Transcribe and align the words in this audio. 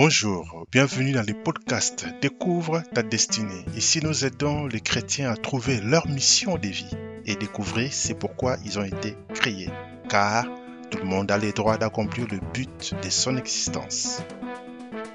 Bonjour, 0.00 0.64
bienvenue 0.70 1.10
dans 1.10 1.26
le 1.26 1.34
podcast 1.34 2.06
Découvre 2.22 2.84
ta 2.94 3.02
destinée. 3.02 3.64
Ici, 3.74 3.98
nous 4.00 4.24
aidons 4.24 4.68
les 4.68 4.80
chrétiens 4.80 5.32
à 5.32 5.36
trouver 5.36 5.80
leur 5.80 6.06
mission 6.06 6.56
de 6.56 6.68
vie 6.68 6.96
et 7.24 7.34
découvrir 7.34 7.92
c'est 7.92 8.14
pourquoi 8.14 8.58
ils 8.64 8.78
ont 8.78 8.84
été 8.84 9.16
créés. 9.34 9.72
Car 10.08 10.44
tout 10.92 10.98
le 10.98 11.04
monde 11.04 11.32
a 11.32 11.36
le 11.36 11.50
droit 11.50 11.78
d'accomplir 11.78 12.28
le 12.30 12.38
but 12.54 12.94
de 13.02 13.10
son 13.10 13.36
existence. 13.36 14.22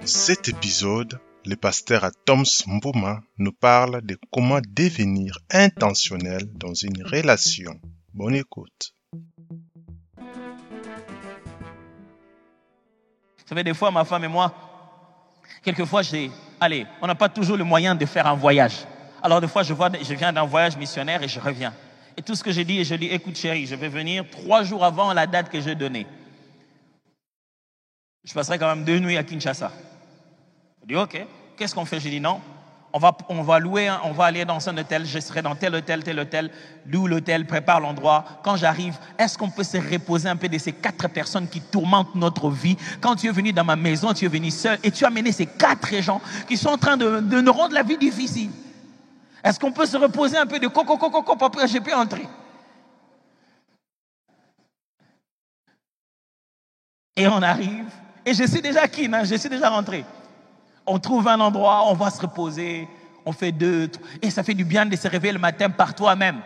Cet 0.04 0.50
épisode, 0.50 1.18
le 1.46 1.56
pasteur 1.56 2.12
Toms 2.26 2.44
Mbuma 2.68 3.22
nous 3.38 3.54
parle 3.54 4.02
de 4.02 4.18
comment 4.34 4.60
devenir 4.68 5.38
intentionnel 5.50 6.42
dans 6.56 6.74
une 6.74 7.06
relation. 7.06 7.80
Bonne 8.14 8.36
écoute. 8.36 8.94
Vous 13.38 13.48
savez, 13.48 13.64
des 13.64 13.74
fois, 13.74 13.90
ma 13.90 14.04
femme 14.04 14.26
et 14.26 14.28
moi, 14.28 14.73
quelquefois, 15.64 16.02
j'ai, 16.02 16.32
allez, 16.60 16.86
on 17.02 17.08
n'a 17.08 17.16
pas 17.16 17.30
toujours 17.30 17.58
le 17.58 17.64
moyen 17.64 17.96
de 17.96 18.06
faire 18.06 18.28
un 18.28 18.36
voyage. 18.36 18.86
Alors, 19.22 19.40
des 19.40 19.48
fois, 19.48 19.64
je, 19.64 19.74
vois, 19.74 19.90
je 20.02 20.14
viens 20.14 20.34
d'un 20.34 20.46
voyage 20.46 20.76
missionnaire 20.78 21.24
et 21.24 21.28
je 21.28 21.40
reviens. 21.40 21.74
Et 22.18 22.22
tout 22.22 22.36
ce 22.36 22.44
que 22.44 22.52
j'ai 22.52 22.66
dit, 22.66 22.84
je 22.84 22.96
dis, 22.96 23.08
écoute 23.08 23.38
chérie, 23.38 23.66
je 23.66 23.76
vais 23.76 23.90
venir 23.90 24.26
trois 24.30 24.64
jours 24.64 24.84
avant 24.84 25.14
la 25.14 25.26
date 25.26 25.50
que 25.50 25.60
j'ai 25.62 25.76
donnée. 25.76 26.06
Je 28.24 28.34
passerai 28.34 28.60
quand 28.60 28.68
même 28.68 28.86
deux 28.86 29.00
nuits 29.00 29.18
à 29.18 29.24
Kinshasa. 29.24 29.72
Je 30.82 30.88
dis, 30.88 30.96
ok, 30.96 31.26
qu'est-ce 31.58 31.74
qu'on 31.74 31.86
fait? 31.86 32.00
Je 32.00 32.10
dis, 32.10 32.20
non, 32.20 32.42
on 32.94 33.42
va, 33.42 33.60
louer, 33.60 33.90
on 34.04 34.12
va 34.12 34.26
aller 34.26 34.46
dans 34.46 34.70
un 34.70 34.78
hôtel, 34.78 35.06
je 35.06 35.20
serai 35.20 35.42
dans 35.42 35.56
tel 35.56 35.74
hôtel, 35.74 36.04
tel 36.04 36.20
hôtel, 36.20 36.52
loue 36.86 37.08
l'hôtel, 37.08 37.48
prépare 37.48 37.80
l'endroit. 37.80 38.24
Quand 38.44 38.56
j'arrive, 38.56 38.96
est-ce 39.18 39.36
qu'on 39.36 39.50
peut 39.50 39.64
se 39.64 39.78
reposer 39.78 40.30
un 40.30 40.36
peu 40.36 40.48
de 40.48 40.60
ces 40.60 40.74
quatre 40.74 41.10
personnes 41.10 41.48
qui 41.48 41.60
tourmentent 41.60 42.14
notre 42.14 42.52
vie? 42.52 42.78
Quand 43.02 43.16
tu 43.16 43.28
es 43.28 43.32
venu 43.32 43.52
dans 43.52 43.64
ma 43.64 43.76
maison, 43.76 44.14
tu 44.14 44.26
es 44.26 44.28
venu 44.28 44.52
seul 44.52 44.78
et 44.84 44.92
tu 44.92 45.06
as 45.06 45.08
amené 45.08 45.32
ces 45.32 45.48
quatre 45.48 45.96
gens 46.02 46.22
qui 46.48 46.56
sont 46.56 46.70
en 46.70 46.78
train 46.78 46.96
de, 46.96 47.20
de 47.20 47.42
nous 47.42 47.52
rendre 47.52 47.74
la 47.74 47.82
vie 47.82 47.98
difficile. 47.98 48.52
Est-ce 49.44 49.60
qu'on 49.60 49.72
peut 49.72 49.88
se 49.88 49.98
reposer 49.98 50.38
un 50.38 50.46
peu 50.46 50.60
de 50.60 50.68
coco, 50.68 50.96
coco, 50.96 51.24
coco, 51.24 51.46
après 51.46 51.68
j'ai 51.68 51.82
pu 51.82 51.94
entrer 51.94 52.28
Et 57.16 57.28
on 57.28 57.42
arrive, 57.42 57.86
et 58.26 58.34
je 58.34 58.44
suis 58.44 58.62
déjà 58.62 58.88
qui, 58.88 59.06
hein, 59.06 59.24
je 59.24 59.36
suis 59.36 59.50
déjà 59.50 59.70
rentré. 59.70 60.04
On 60.86 61.00
trouve 61.00 61.28
un 61.28 61.40
endroit, 61.40 61.90
on 61.90 61.94
va 61.94 62.10
se 62.10 62.22
reposer, 62.22 62.88
on 63.26 63.32
fait 63.32 63.52
deux, 63.52 63.90
et 64.22 64.30
ça 64.30 64.44
fait 64.44 64.54
du 64.54 64.66
bien 64.66 64.86
de 64.86 64.96
se 64.96 65.08
réveiller 65.08 65.34
le 65.34 65.40
matin 65.40 65.70
par 65.70 65.96
toi-même. 65.96 66.42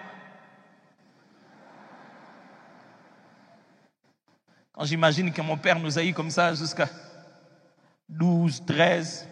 Quand 4.73 4.85
j'imagine 4.85 5.31
que 5.33 5.41
mon 5.41 5.57
père 5.57 5.79
nous 5.79 5.97
a 5.97 6.03
eu 6.03 6.13
comme 6.13 6.29
ça 6.29 6.53
jusqu'à 6.53 6.87
12, 8.07 8.63
13, 8.65 9.27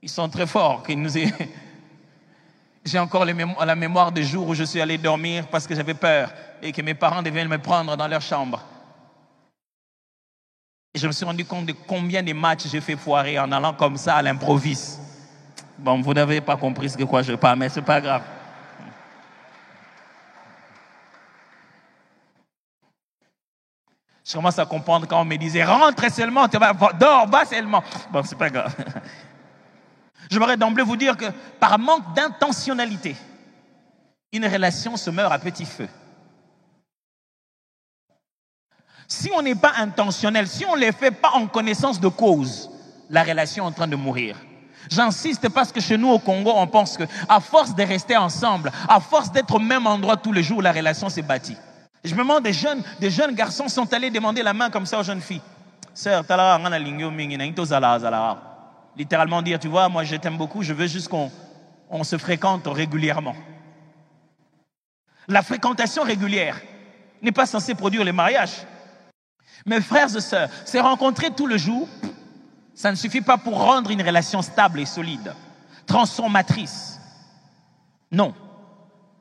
ils 0.00 0.08
sont 0.08 0.28
très 0.28 0.46
forts. 0.46 0.82
J'ai 2.84 2.98
encore 2.98 3.26
la 3.26 3.74
mémoire 3.74 4.10
des 4.10 4.24
jours 4.24 4.48
où 4.48 4.54
je 4.54 4.64
suis 4.64 4.80
allé 4.80 4.96
dormir 4.96 5.46
parce 5.48 5.66
que 5.66 5.74
j'avais 5.74 5.92
peur 5.92 6.32
et 6.62 6.72
que 6.72 6.80
mes 6.80 6.94
parents 6.94 7.22
devaient 7.22 7.44
me 7.44 7.58
prendre 7.58 7.94
dans 7.94 8.08
leur 8.08 8.22
chambre. 8.22 8.64
Et 10.94 10.98
je 10.98 11.06
me 11.06 11.12
suis 11.12 11.24
rendu 11.24 11.44
compte 11.44 11.66
de 11.66 11.74
combien 11.86 12.22
de 12.22 12.32
matchs 12.32 12.66
j'ai 12.70 12.80
fait 12.80 12.96
foirer 12.96 13.38
en 13.38 13.50
allant 13.52 13.74
comme 13.74 13.96
ça 13.96 14.16
à 14.16 14.22
l'improviste. 14.22 15.00
Bon, 15.78 16.00
vous 16.00 16.14
n'avez 16.14 16.40
pas 16.40 16.56
compris 16.56 16.90
ce 16.90 16.96
que 16.96 17.04
quoi 17.04 17.22
je 17.22 17.34
parle, 17.34 17.58
mais 17.58 17.68
c'est 17.68 17.82
pas 17.82 18.00
grave. 18.00 18.22
Je 24.28 24.34
commence 24.34 24.58
à 24.58 24.66
comprendre 24.66 25.06
quand 25.06 25.22
on 25.22 25.24
me 25.24 25.36
disait 25.36 25.64
rentre 25.64 26.12
seulement, 26.12 26.46
dors, 27.00 27.26
va 27.28 27.46
seulement. 27.46 27.82
Bon, 28.12 28.22
c'est 28.22 28.36
pas 28.36 28.50
grave. 28.50 28.74
J'aimerais 30.30 30.58
d'emblée 30.58 30.82
vous 30.82 30.96
dire 30.96 31.16
que 31.16 31.26
par 31.58 31.78
manque 31.78 32.14
d'intentionnalité, 32.14 33.16
une 34.30 34.44
relation 34.44 34.98
se 34.98 35.08
meurt 35.08 35.32
à 35.32 35.38
petit 35.38 35.64
feu. 35.64 35.88
Si 39.08 39.30
on 39.34 39.40
n'est 39.40 39.54
pas 39.54 39.72
intentionnel, 39.78 40.46
si 40.46 40.66
on 40.66 40.76
ne 40.76 40.80
les 40.82 40.92
fait 40.92 41.10
pas 41.10 41.30
en 41.32 41.46
connaissance 41.46 41.98
de 41.98 42.08
cause, 42.08 42.70
la 43.08 43.24
relation 43.24 43.64
est 43.64 43.68
en 43.68 43.72
train 43.72 43.88
de 43.88 43.96
mourir. 43.96 44.36
J'insiste 44.90 45.48
parce 45.48 45.72
que 45.72 45.80
chez 45.80 45.96
nous 45.96 46.10
au 46.10 46.18
Congo, 46.18 46.52
on 46.54 46.66
pense 46.66 46.98
que 46.98 47.04
à 47.26 47.40
force 47.40 47.74
de 47.74 47.82
rester 47.82 48.18
ensemble, 48.18 48.70
à 48.86 49.00
force 49.00 49.32
d'être 49.32 49.54
au 49.54 49.58
même 49.58 49.86
endroit 49.86 50.18
tous 50.18 50.32
les 50.32 50.42
jours, 50.42 50.60
la 50.60 50.72
relation 50.72 51.08
s'est 51.08 51.22
bâtie. 51.22 51.56
Je 52.04 52.14
me 52.14 52.18
demande 52.18 52.44
des 52.44 52.52
jeunes, 52.52 52.82
des 53.00 53.10
jeunes 53.10 53.34
garçons 53.34 53.68
sont 53.68 53.90
allés 53.94 54.10
demander 54.10 54.42
la 54.42 54.52
main 54.52 54.68
comme 54.68 54.86
ça 54.86 55.00
aux 55.00 55.02
jeunes 55.02 55.22
filles. 55.22 55.42
Sœur, 55.94 56.22
littéralement 58.96 59.42
dire, 59.42 59.58
tu 59.58 59.68
vois, 59.68 59.88
moi 59.88 60.04
je 60.04 60.16
t'aime 60.16 60.36
beaucoup, 60.36 60.62
je 60.62 60.74
veux 60.74 60.86
juste 60.86 61.08
qu'on 61.08 61.30
on 61.88 62.04
se 62.04 62.18
fréquente 62.18 62.66
régulièrement. 62.66 63.34
La 65.26 65.42
fréquentation 65.42 66.02
régulière 66.02 66.60
n'est 67.22 67.32
pas 67.32 67.46
censée 67.46 67.74
produire 67.74 68.04
le 68.04 68.12
mariage. 68.12 68.52
Mes 69.66 69.80
frères 69.80 70.14
et 70.14 70.20
sœurs, 70.20 70.48
se 70.64 70.78
rencontrer 70.78 71.30
tout 71.30 71.46
le 71.46 71.56
jour, 71.56 71.88
ça 72.74 72.90
ne 72.90 72.96
suffit 72.96 73.20
pas 73.20 73.38
pour 73.38 73.58
rendre 73.58 73.90
une 73.90 74.02
relation 74.02 74.40
stable 74.42 74.80
et 74.80 74.86
solide, 74.86 75.34
transformatrice. 75.86 77.00
Non. 78.10 78.34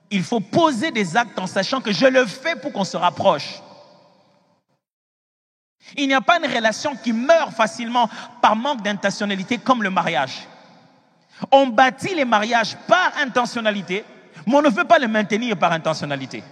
Il 0.09 0.24
faut 0.24 0.40
poser 0.40 0.92
des 0.92 1.18
actes 1.18 1.38
en 1.40 1.48
sachant 1.48 1.81
que 1.81 1.92
je 1.92 2.06
le 2.06 2.25
fais 2.25 2.56
pour 2.56 2.72
qu'on 2.72 2.84
se 2.86 2.96
rapproche. 2.96 3.62
Il 5.96 6.08
n'y 6.08 6.14
a 6.14 6.22
pas 6.22 6.38
une 6.38 6.52
relation 6.52 6.96
qui 6.96 7.14
meurt 7.14 7.52
facilement 7.52 8.09
par 8.42 8.56
manque 8.56 8.84
d'intentionnalité 8.84 9.58
comme 9.58 9.84
le 9.84 9.90
mariage. 9.90 10.48
On 11.52 11.68
bâtit 11.68 12.16
les 12.16 12.25
mariages 12.25 12.78
par 12.88 13.12
intentionnalité, 13.18 14.04
mais 14.46 14.56
on 14.56 14.62
ne 14.62 14.69
veut 14.69 14.86
pas 14.86 15.00
les 15.00 15.08
maintenir 15.08 15.58
par 15.58 15.72
intentionnalité. 15.72 16.44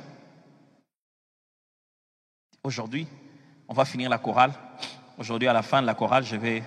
Aujourd'hui, 2.63 3.07
on 3.67 3.73
va 3.73 3.85
finir 3.85 4.09
la 4.09 4.17
chorale. 4.17 4.51
Aujourd'hui, 5.17 5.47
à 5.47 5.53
la 5.53 5.61
fin 5.61 5.81
de 5.81 5.87
la 5.87 5.93
chorale, 5.93 6.23
je 6.23 6.35
vais, 6.35 6.63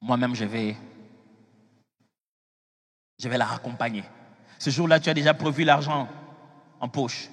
moi-même, 0.00 0.34
je 0.34 0.44
vais, 0.44 0.76
je 3.18 3.28
vais 3.28 3.38
la 3.38 3.46
raccompagner. 3.46 4.04
Ce 4.58 4.70
jour-là, 4.70 5.00
tu 5.00 5.08
as 5.10 5.14
déjà 5.14 5.34
prévu 5.34 5.64
l'argent 5.64 6.08
en 6.80 6.88
poche. 6.88 7.28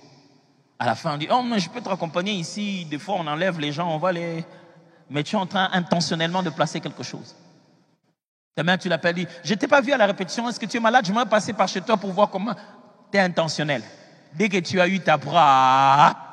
À 0.80 0.86
la 0.86 0.96
fin, 0.96 1.14
on 1.14 1.18
dit, 1.18 1.28
oh, 1.32 1.44
mais 1.44 1.60
je 1.60 1.70
peux 1.70 1.82
te 1.82 1.90
raccompagner 1.90 2.34
ici. 2.34 2.86
Des 2.86 2.98
fois, 2.98 3.16
on 3.20 3.28
enlève 3.28 3.60
les 3.60 3.72
gens, 3.72 3.94
on 3.94 3.98
va 3.98 4.12
les... 4.12 4.44
Mais 5.10 5.24
tu 5.24 5.36
es 5.36 5.40
en 5.40 5.46
train 5.46 5.70
intentionnellement 5.74 6.42
de 6.42 6.50
placer 6.50 6.80
quelque 6.80 7.04
chose. 7.04 7.36
Demain, 8.58 8.78
tu 8.78 8.90
l'appelles, 8.90 9.16
dit, 9.16 9.28
je 9.44 9.54
t'ai 9.54 9.68
pas 9.68 9.82
vu 9.82 9.92
à 9.92 9.98
la 9.98 10.06
répétition, 10.06 10.48
est-ce 10.50 10.60
que 10.60 10.66
tu 10.66 10.78
es 10.78 10.80
malade? 10.80 11.06
Je 11.06 11.14
vais 11.14 11.26
passer 11.26 11.54
par 11.54 11.68
chez 11.68 11.82
toi 11.82 11.98
pour 11.98 12.12
voir 12.12 12.30
comment 12.30 12.54
tu 13.12 13.18
es 13.18 13.20
intentionnel. 13.20 13.84
Dès 14.34 14.50
que 14.50 14.58
tu 14.58 14.80
as 14.80 14.88
eu 14.88 15.00
ta 15.00 15.18
bras, 15.18 16.31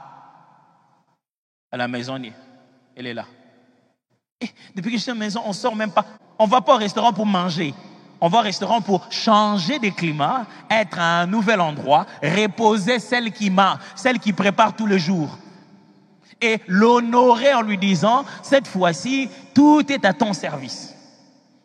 à 1.70 1.76
la 1.76 1.88
maison, 1.88 2.20
elle 2.96 3.06
est 3.06 3.14
là. 3.14 3.26
Depuis 4.74 4.92
que 4.92 4.96
je 4.96 5.02
suis 5.02 5.10
à 5.10 5.14
la 5.14 5.20
maison, 5.20 5.42
on 5.44 5.48
ne 5.48 5.54
sort 5.54 5.76
même 5.76 5.90
pas. 5.90 6.04
On 6.38 6.46
ne 6.46 6.50
va 6.50 6.60
pas 6.60 6.74
au 6.74 6.78
restaurant 6.78 7.12
pour 7.12 7.26
manger. 7.26 7.74
On 8.20 8.28
va 8.28 8.38
au 8.38 8.42
restaurant 8.42 8.80
pour 8.80 9.06
changer 9.12 9.78
de 9.78 9.90
climat, 9.90 10.46
être 10.70 10.98
à 10.98 11.20
un 11.20 11.26
nouvel 11.26 11.60
endroit, 11.60 12.06
reposer 12.22 12.98
celle 12.98 13.32
qui 13.32 13.50
m'a, 13.50 13.78
celle 13.94 14.18
qui 14.18 14.32
prépare 14.32 14.74
tout 14.74 14.86
le 14.86 14.98
jour. 14.98 15.38
Et 16.40 16.60
l'honorer 16.66 17.54
en 17.54 17.62
lui 17.62 17.78
disant, 17.78 18.24
cette 18.42 18.68
fois-ci, 18.68 19.28
tout 19.54 19.84
est 19.92 20.04
à 20.04 20.12
ton 20.12 20.32
service. 20.32 20.94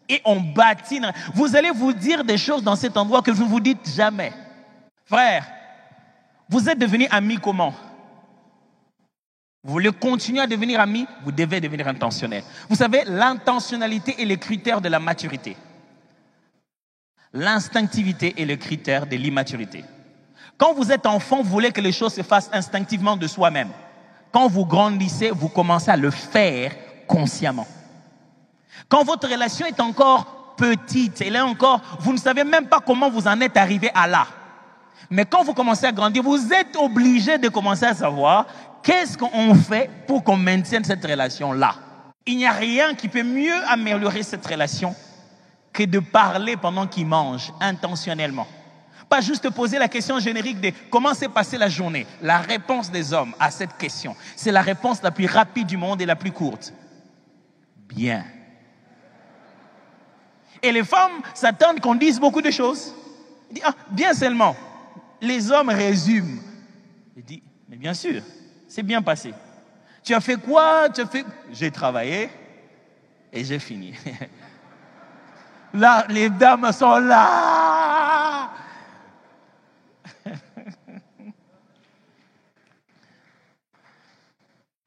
Et 0.10 0.22
on 0.26 0.40
bâtit. 0.40 1.00
Vous 1.34 1.56
allez 1.56 1.72
vous 1.72 1.94
dire 1.94 2.24
des 2.24 2.38
choses 2.38 2.64
dans 2.64 2.76
cet 2.76 2.98
endroit 2.98 3.22
que 3.22 3.32
vous 3.32 3.46
ne 3.46 3.50
vous 3.50 3.60
dites 3.60 3.90
jamais. 3.96 4.34
Frère, 5.06 5.46
vous 6.50 6.70
êtes 6.70 6.78
devenus 6.78 7.08
amis 7.12 7.38
comment? 7.38 7.74
Vous 9.64 9.72
voulez 9.72 9.92
continuer 9.92 10.42
à 10.42 10.48
devenir 10.48 10.82
ami, 10.82 11.08
vous 11.24 11.32
devez 11.32 11.62
devenir 11.62 11.88
intentionnel. 11.88 12.44
Vous 12.70 12.76
savez, 12.76 13.04
l'intentionnalité 13.06 14.22
est 14.22 14.26
le 14.26 14.36
critère 14.36 14.82
de 14.82 14.90
la 14.90 15.00
maturité. 15.00 15.56
L'instinctivité 17.32 18.42
est 18.42 18.46
le 18.46 18.58
critère 18.58 19.08
de 19.08 19.16
l'immaturité. 19.16 19.86
Quand 20.58 20.74
vous 20.74 20.92
êtes 20.92 21.06
enfant, 21.06 21.38
vous 21.38 21.50
voulez 21.50 21.72
que 21.72 21.80
les 21.80 21.94
choses 21.94 22.14
se 22.14 22.22
fassent 22.24 22.50
instinctivement 22.52 23.16
de 23.16 23.26
soi-même. 23.26 23.70
Quand 24.34 24.50
vous 24.50 24.66
grandissez, 24.66 25.32
vous 25.32 25.50
commencez 25.50 25.90
à 25.90 25.98
le 25.98 26.12
faire 26.12 26.74
consciemment. 27.08 27.68
Quand 28.90 29.04
votre 29.04 29.30
relation 29.30 29.66
est 29.66 29.80
encore 29.80 30.56
petite, 30.58 31.22
elle 31.22 31.38
est 31.38 31.42
encore, 31.42 31.82
vous 32.00 32.12
ne 32.12 32.18
savez 32.18 32.44
même 32.44 32.68
pas 32.68 32.82
comment 32.82 33.10
vous 33.10 33.28
en 33.28 33.40
êtes 33.40 33.56
arrivé 33.56 33.90
à 33.96 34.08
là. 34.08 34.28
Mais 35.10 35.26
quand 35.26 35.44
vous 35.44 35.54
commencez 35.54 35.86
à 35.86 35.92
grandir, 35.92 36.22
vous 36.22 36.52
êtes 36.52 36.76
obligé 36.76 37.38
de 37.38 37.48
commencer 37.50 37.86
à 37.86 37.94
savoir 37.94 38.46
qu'est-ce 38.84 39.18
qu'on 39.18 39.56
fait 39.56 39.90
pour 40.06 40.24
qu'on 40.24 40.38
maintienne 40.38 40.84
cette 40.84 41.04
relation-là? 41.04 41.76
Il 42.26 42.38
n'y 42.38 42.46
a 42.46 42.52
rien 42.52 42.94
qui 42.94 43.08
peut 43.08 43.24
mieux 43.24 43.56
améliorer 43.68 44.24
cette 44.24 44.46
relation 44.46 44.96
que 45.74 45.84
de 45.84 46.00
parler 46.00 46.56
pendant 46.56 46.86
qu'il 46.86 47.08
mange, 47.08 47.52
intentionnellement. 47.60 48.48
Pas 49.10 49.22
juste 49.22 49.50
poser 49.50 49.78
la 49.78 49.88
question 49.88 50.20
générique 50.20 50.62
de 50.62 50.72
comment 50.90 51.14
s'est 51.14 51.28
passée 51.28 51.58
la 51.58 51.70
journée? 51.70 52.06
La 52.22 52.38
réponse 52.38 52.92
des 52.92 53.14
hommes 53.14 53.34
à 53.40 53.52
cette 53.52 53.78
question, 53.78 54.16
c'est 54.36 54.52
la 54.52 54.62
réponse 54.62 55.02
la 55.02 55.12
plus 55.12 55.26
rapide 55.26 55.68
du 55.68 55.78
monde 55.78 56.02
et 56.02 56.06
la 56.06 56.16
plus 56.16 56.32
courte. 56.32 56.74
Bien. 57.88 58.24
Et 60.62 60.72
les 60.72 60.84
femmes 60.84 61.22
s'attendent 61.34 61.82
qu'on 61.82 61.96
dise 61.96 62.20
beaucoup 62.20 62.42
de 62.42 62.52
choses. 62.52 62.94
Ah, 63.64 63.74
bien 63.92 64.14
seulement. 64.14 64.56
Les 65.22 65.52
hommes 65.52 65.70
résument. 65.70 66.42
Il 67.18 67.24
dit, 67.24 67.44
mais 67.68 67.78
bien 67.78 67.94
sûr, 67.94 68.22
c'est 68.74 68.82
bien 68.82 69.04
passé. 69.04 69.32
Tu 70.04 70.16
as 70.16 70.20
fait 70.20 70.38
quoi? 70.38 70.88
J'ai 71.52 71.70
travaillé 71.70 72.32
et 73.32 73.44
j'ai 73.44 73.60
fini. 73.60 73.94
Là, 75.76 76.08
les 76.10 76.32
dames 76.32 76.72
sont 76.72 76.98
là. 76.98 78.50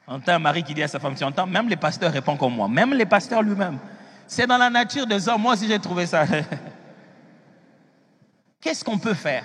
entend 0.09 0.33
un 0.33 0.41
mari 0.41 0.65
qui 0.65 0.75
dit 0.75 0.83
à 0.83 0.89
sa 0.89 0.99
femme, 0.99 1.15
tu 1.15 1.23
entends, 1.23 1.47
même 1.47 1.69
les 1.69 1.77
pasteurs 1.77 2.13
répondent 2.13 2.39
comme 2.39 2.55
moi, 2.55 2.67
même 2.67 2.93
les 2.93 3.07
pasteurs 3.07 3.43
lui-même. 3.43 3.79
C'est 4.27 4.49
dans 4.49 4.59
la 4.59 4.71
nature 4.71 5.07
des 5.07 5.29
hommes, 5.29 5.43
moi 5.43 5.55
aussi 5.55 5.69
j'ai 5.69 5.79
trouvé 5.79 6.07
ça. 6.07 6.25
Qu'est-ce 8.61 8.85
qu'on 8.85 8.99
peut 8.99 9.15
faire 9.15 9.45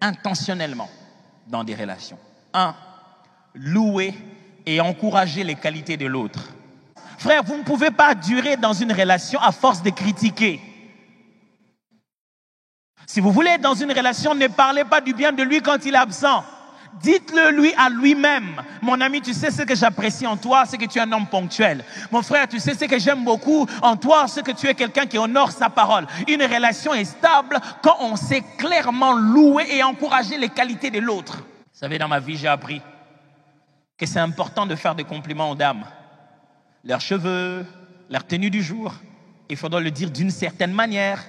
intentionnellement 0.00 0.90
dans 1.46 1.62
des 1.62 1.76
relations? 1.76 2.18
Un, 2.52 2.74
louer 3.58 4.14
et 4.66 4.80
encourager 4.80 5.44
les 5.44 5.54
qualités 5.54 5.96
de 5.96 6.06
l'autre. 6.06 6.40
Frère, 7.18 7.42
vous 7.42 7.56
ne 7.56 7.62
pouvez 7.62 7.90
pas 7.90 8.14
durer 8.14 8.56
dans 8.56 8.72
une 8.72 8.92
relation 8.92 9.40
à 9.40 9.50
force 9.50 9.82
de 9.82 9.90
critiquer. 9.90 10.60
Si 13.06 13.20
vous 13.20 13.32
voulez 13.32 13.50
être 13.50 13.62
dans 13.62 13.74
une 13.74 13.90
relation, 13.90 14.34
ne 14.34 14.46
parlez 14.46 14.84
pas 14.84 15.00
du 15.00 15.14
bien 15.14 15.32
de 15.32 15.42
lui 15.42 15.60
quand 15.62 15.84
il 15.84 15.94
est 15.94 15.98
absent. 15.98 16.44
Dites-le 17.02 17.50
lui 17.50 17.72
à 17.76 17.88
lui-même. 17.88 18.62
Mon 18.82 19.00
ami, 19.00 19.20
tu 19.20 19.32
sais 19.32 19.50
ce 19.50 19.62
que 19.62 19.74
j'apprécie 19.74 20.26
en 20.26 20.36
toi, 20.36 20.64
c'est 20.66 20.78
que 20.78 20.84
tu 20.84 20.98
es 20.98 21.02
un 21.02 21.12
homme 21.12 21.26
ponctuel. 21.26 21.84
Mon 22.10 22.22
frère, 22.22 22.48
tu 22.48 22.58
sais 22.58 22.74
ce 22.74 22.84
que 22.84 22.98
j'aime 22.98 23.24
beaucoup 23.24 23.66
en 23.82 23.96
toi, 23.96 24.26
c'est 24.28 24.44
que 24.44 24.52
tu 24.52 24.66
es 24.66 24.74
quelqu'un 24.74 25.06
qui 25.06 25.18
honore 25.18 25.52
sa 25.52 25.70
parole. 25.70 26.06
Une 26.28 26.42
relation 26.42 26.94
est 26.94 27.04
stable 27.04 27.58
quand 27.82 27.96
on 28.00 28.16
sait 28.16 28.42
clairement 28.58 29.12
louer 29.12 29.66
et 29.70 29.82
encourager 29.82 30.36
les 30.38 30.48
qualités 30.48 30.90
de 30.90 30.98
l'autre. 30.98 31.38
Vous 31.38 31.78
savez, 31.80 31.98
dans 31.98 32.08
ma 32.08 32.20
vie, 32.20 32.36
j'ai 32.36 32.48
appris 32.48 32.82
que 33.98 34.06
c'est 34.06 34.20
important 34.20 34.64
de 34.64 34.76
faire 34.76 34.94
des 34.94 35.04
compliments 35.04 35.50
aux 35.50 35.56
dames. 35.56 35.84
Leurs 36.84 37.00
cheveux, 37.00 37.66
leur 38.08 38.24
tenue 38.24 38.48
du 38.48 38.62
jour, 38.62 38.94
il 39.50 39.56
faudra 39.56 39.80
le 39.80 39.90
dire 39.90 40.10
d'une 40.10 40.30
certaine 40.30 40.72
manière. 40.72 41.22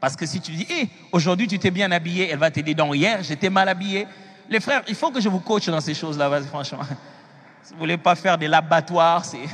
Parce 0.00 0.16
que 0.16 0.26
si 0.26 0.40
tu 0.40 0.52
dis, 0.52 0.66
hé, 0.68 0.88
aujourd'hui 1.12 1.46
tu 1.46 1.58
t'es 1.58 1.70
bien 1.70 1.92
habillé, 1.92 2.30
elle 2.30 2.38
va 2.38 2.50
te 2.50 2.60
dire, 2.60 2.76
non, 2.76 2.94
hier 2.94 3.22
j'étais 3.22 3.50
mal 3.50 3.68
habillé 3.68 4.06
les 4.48 4.60
frères, 4.60 4.82
il 4.88 4.94
faut 4.94 5.10
que 5.10 5.20
je 5.20 5.28
vous 5.28 5.40
coach 5.40 5.66
dans 5.68 5.80
ces 5.80 5.94
choses-là, 5.94 6.40
franchement. 6.42 6.84
Si 7.62 7.72
vous 7.72 7.80
voulez 7.80 7.96
pas 7.96 8.14
faire 8.14 8.38
de 8.38 8.46
l'abattoir, 8.46 9.24
c'est... 9.24 9.40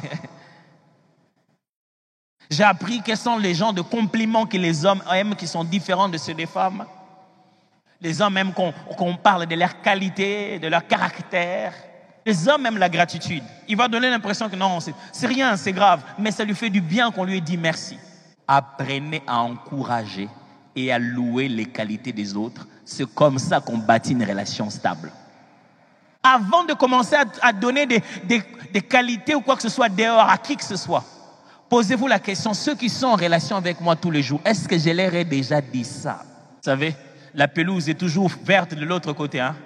J'ai 2.51 2.65
appris 2.65 3.01
quels 3.03 3.17
sont 3.17 3.39
les 3.39 3.55
genres 3.55 3.73
de 3.73 3.81
compliments 3.81 4.45
que 4.45 4.59
les 4.59 4.85
hommes 4.85 5.03
aiment 5.11 5.35
qui 5.35 5.47
sont 5.47 5.65
différents 5.65 6.11
de 6.11 6.19
ceux 6.19 6.35
des 6.35 6.45
femmes. 6.45 6.85
Les 7.99 8.21
hommes 8.21 8.37
aiment 8.37 8.53
qu'on 8.53 9.17
parle 9.17 9.47
de 9.47 9.55
leur 9.55 9.81
qualité, 9.81 10.59
de 10.59 10.69
leur 10.69 10.87
caractère. 10.87 11.73
Les 12.25 12.49
hommes 12.49 12.67
aiment 12.67 12.79
la 12.79 12.89
gratitude. 12.89 13.43
Il 13.69 13.77
va 13.77 13.89
donner 13.89 14.09
l'impression 14.11 14.49
que 14.49 14.57
non, 14.57 14.79
c'est 14.81 15.27
rien, 15.27 15.57
c'est 15.57 15.73
grave, 15.73 16.03
mais 16.19 16.31
ça 16.31 16.45
lui 16.45 16.55
fait 16.55 16.71
du 16.71 16.81
bien 16.81 17.11
qu'on 17.11 17.25
lui 17.25 17.39
ait 17.39 17.41
dit 17.41 17.57
merci. 17.57 17.99
Apprenez 18.47 19.23
à 19.27 19.41
encourager 19.41 20.29
et 20.77 20.93
à 20.93 20.99
louer 20.99 21.49
les 21.49 21.67
qualités 21.67 22.13
des 22.13 22.37
autres 22.37 22.67
c'est 22.85 23.07
comme 23.15 23.39
ça 23.39 23.61
qu'on 23.61 23.79
bâtit 23.79 24.13
une 24.13 24.25
relation 24.25 24.69
stable. 24.71 25.11
Avant 26.23 26.65
de 26.65 26.73
commencer 26.75 27.17
à, 27.41 27.53
donner 27.53 27.87
des, 27.87 28.03
des, 28.25 28.81
qualités 28.81 29.35
ou 29.35 29.41
quoi 29.41 29.57
que 29.57 29.63
ce 29.63 29.69
soit 29.69 29.89
dehors 29.89 30.29
à 30.31 30.39
qui 30.39 30.57
que 30.57 30.65
ce 30.65 30.77
soit, 30.77 31.05
posez-vous 31.69 32.07
la 32.07 32.21
question, 32.21 32.55
ceux 32.55 32.77
qui 32.77 32.89
sont 32.89 33.09
en 33.09 33.17
relation 33.17 33.57
avec 33.57 33.81
moi 33.81 33.97
tous 33.97 34.11
les 34.11 34.23
jours, 34.23 34.41
est-ce 34.45 34.69
que 34.69 34.79
je 34.79 34.91
leur 34.91 35.13
ai 35.15 35.25
déjà 35.25 35.61
dit 35.61 35.85
ça? 35.85 36.23
Vous 36.23 36.63
savez, 36.71 36.95
la 37.35 37.49
pelouse 37.49 37.89
est 37.89 37.95
toujours 37.95 38.31
verte 38.45 38.75
de 38.75 38.85
l'autre 38.85 39.13
côté. 39.13 39.41
Hein? 39.41 39.57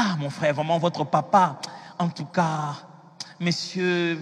Ah, 0.00 0.14
mon 0.16 0.30
frère, 0.30 0.54
vraiment, 0.54 0.78
votre 0.78 1.02
papa, 1.02 1.58
en 1.98 2.08
tout 2.08 2.26
cas, 2.26 2.76
monsieur, 3.40 4.16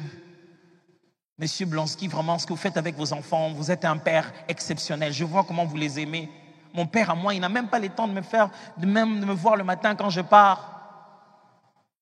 monsieur 1.39 1.67
Blonsky, 1.67 2.09
vraiment, 2.09 2.39
ce 2.39 2.47
que 2.47 2.55
vous 2.55 2.59
faites 2.59 2.79
avec 2.79 2.97
vos 2.97 3.13
enfants, 3.13 3.53
vous 3.53 3.71
êtes 3.71 3.85
un 3.85 3.99
père 3.99 4.33
exceptionnel. 4.49 5.13
Je 5.13 5.23
vois 5.23 5.45
comment 5.45 5.67
vous 5.67 5.77
les 5.77 6.01
aimez. 6.01 6.31
Mon 6.73 6.87
père 6.87 7.11
à 7.11 7.15
moi, 7.15 7.35
il 7.35 7.41
n'a 7.41 7.51
même 7.51 7.69
pas 7.69 7.79
le 7.79 7.91
temps 7.91 8.09
de 8.09 8.15
me 8.15 8.23
faire, 8.23 8.49
de 8.79 8.87
même 8.87 9.21
de 9.21 9.27
me 9.27 9.35
voir 9.35 9.55
le 9.55 9.65
matin 9.65 9.95
quand 9.95 10.09
je 10.09 10.23
pars. 10.23 10.81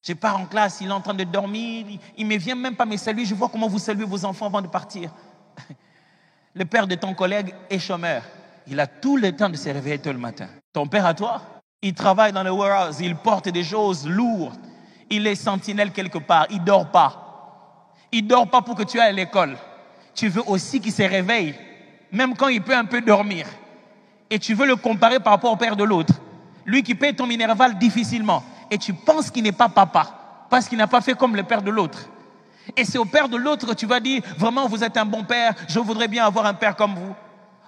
Je 0.02 0.12
pars 0.12 0.38
en 0.38 0.46
classe, 0.46 0.80
il 0.80 0.86
est 0.86 0.92
en 0.92 1.00
train 1.00 1.14
de 1.14 1.24
dormir, 1.24 1.84
il 2.16 2.28
ne 2.28 2.32
me 2.32 2.38
vient 2.38 2.54
même 2.54 2.76
pas 2.76 2.86
me 2.86 2.96
saluer. 2.96 3.24
Je 3.24 3.34
vois 3.34 3.48
comment 3.48 3.66
vous 3.66 3.80
saluez 3.80 4.04
vos 4.04 4.24
enfants 4.24 4.46
avant 4.46 4.62
de 4.62 4.68
partir. 4.68 5.10
Le 6.54 6.64
père 6.64 6.86
de 6.86 6.94
ton 6.94 7.12
collègue 7.12 7.52
est 7.68 7.80
chômeur. 7.80 8.22
Il 8.68 8.78
a 8.78 8.86
tout 8.86 9.16
le 9.16 9.34
temps 9.34 9.48
de 9.48 9.56
se 9.56 9.68
réveiller 9.68 9.98
tôt 9.98 10.12
le 10.12 10.18
matin. 10.18 10.46
Ton 10.72 10.86
père 10.86 11.06
à 11.06 11.14
toi, 11.14 11.42
il 11.84 11.92
travaille 11.92 12.32
dans 12.32 12.42
le 12.42 12.50
warehouse, 12.50 12.96
il 13.00 13.14
porte 13.14 13.50
des 13.50 13.62
choses 13.62 14.08
lourdes. 14.08 14.58
Il 15.10 15.26
est 15.26 15.34
sentinelle 15.34 15.92
quelque 15.92 16.16
part, 16.16 16.46
il 16.48 16.64
dort 16.64 16.90
pas. 16.90 17.92
Il 18.10 18.26
dort 18.26 18.48
pas 18.48 18.62
pour 18.62 18.74
que 18.74 18.84
tu 18.84 18.98
ailles 18.98 19.10
à 19.10 19.12
l'école. 19.12 19.58
Tu 20.14 20.28
veux 20.28 20.42
aussi 20.46 20.80
qu'il 20.80 20.92
se 20.92 21.02
réveille, 21.02 21.54
même 22.10 22.34
quand 22.34 22.48
il 22.48 22.62
peut 22.62 22.74
un 22.74 22.86
peu 22.86 23.02
dormir 23.02 23.46
et 24.30 24.38
tu 24.38 24.54
veux 24.54 24.66
le 24.66 24.76
comparer 24.76 25.20
par 25.20 25.34
rapport 25.34 25.52
au 25.52 25.56
père 25.56 25.76
de 25.76 25.84
l'autre, 25.84 26.14
lui 26.64 26.82
qui 26.82 26.94
paye 26.94 27.14
ton 27.14 27.26
minerval 27.26 27.76
difficilement, 27.78 28.42
et 28.70 28.78
tu 28.78 28.94
penses 28.94 29.30
qu'il 29.30 29.42
n'est 29.42 29.52
pas 29.52 29.68
papa, 29.68 30.46
parce 30.48 30.66
qu'il 30.66 30.78
n'a 30.78 30.86
pas 30.86 31.02
fait 31.02 31.14
comme 31.14 31.36
le 31.36 31.42
père 31.42 31.60
de 31.60 31.70
l'autre. 31.70 32.08
Et 32.78 32.86
c'est 32.86 32.96
au 32.96 33.04
père 33.04 33.28
de 33.28 33.36
l'autre 33.36 33.66
que 33.66 33.74
tu 33.74 33.84
vas 33.84 34.00
dire, 34.00 34.22
vraiment, 34.38 34.66
vous 34.66 34.82
êtes 34.82 34.96
un 34.96 35.04
bon 35.04 35.22
père, 35.22 35.54
je 35.68 35.78
voudrais 35.78 36.08
bien 36.08 36.24
avoir 36.24 36.46
un 36.46 36.54
père 36.54 36.74
comme 36.74 36.94
vous. 36.94 37.14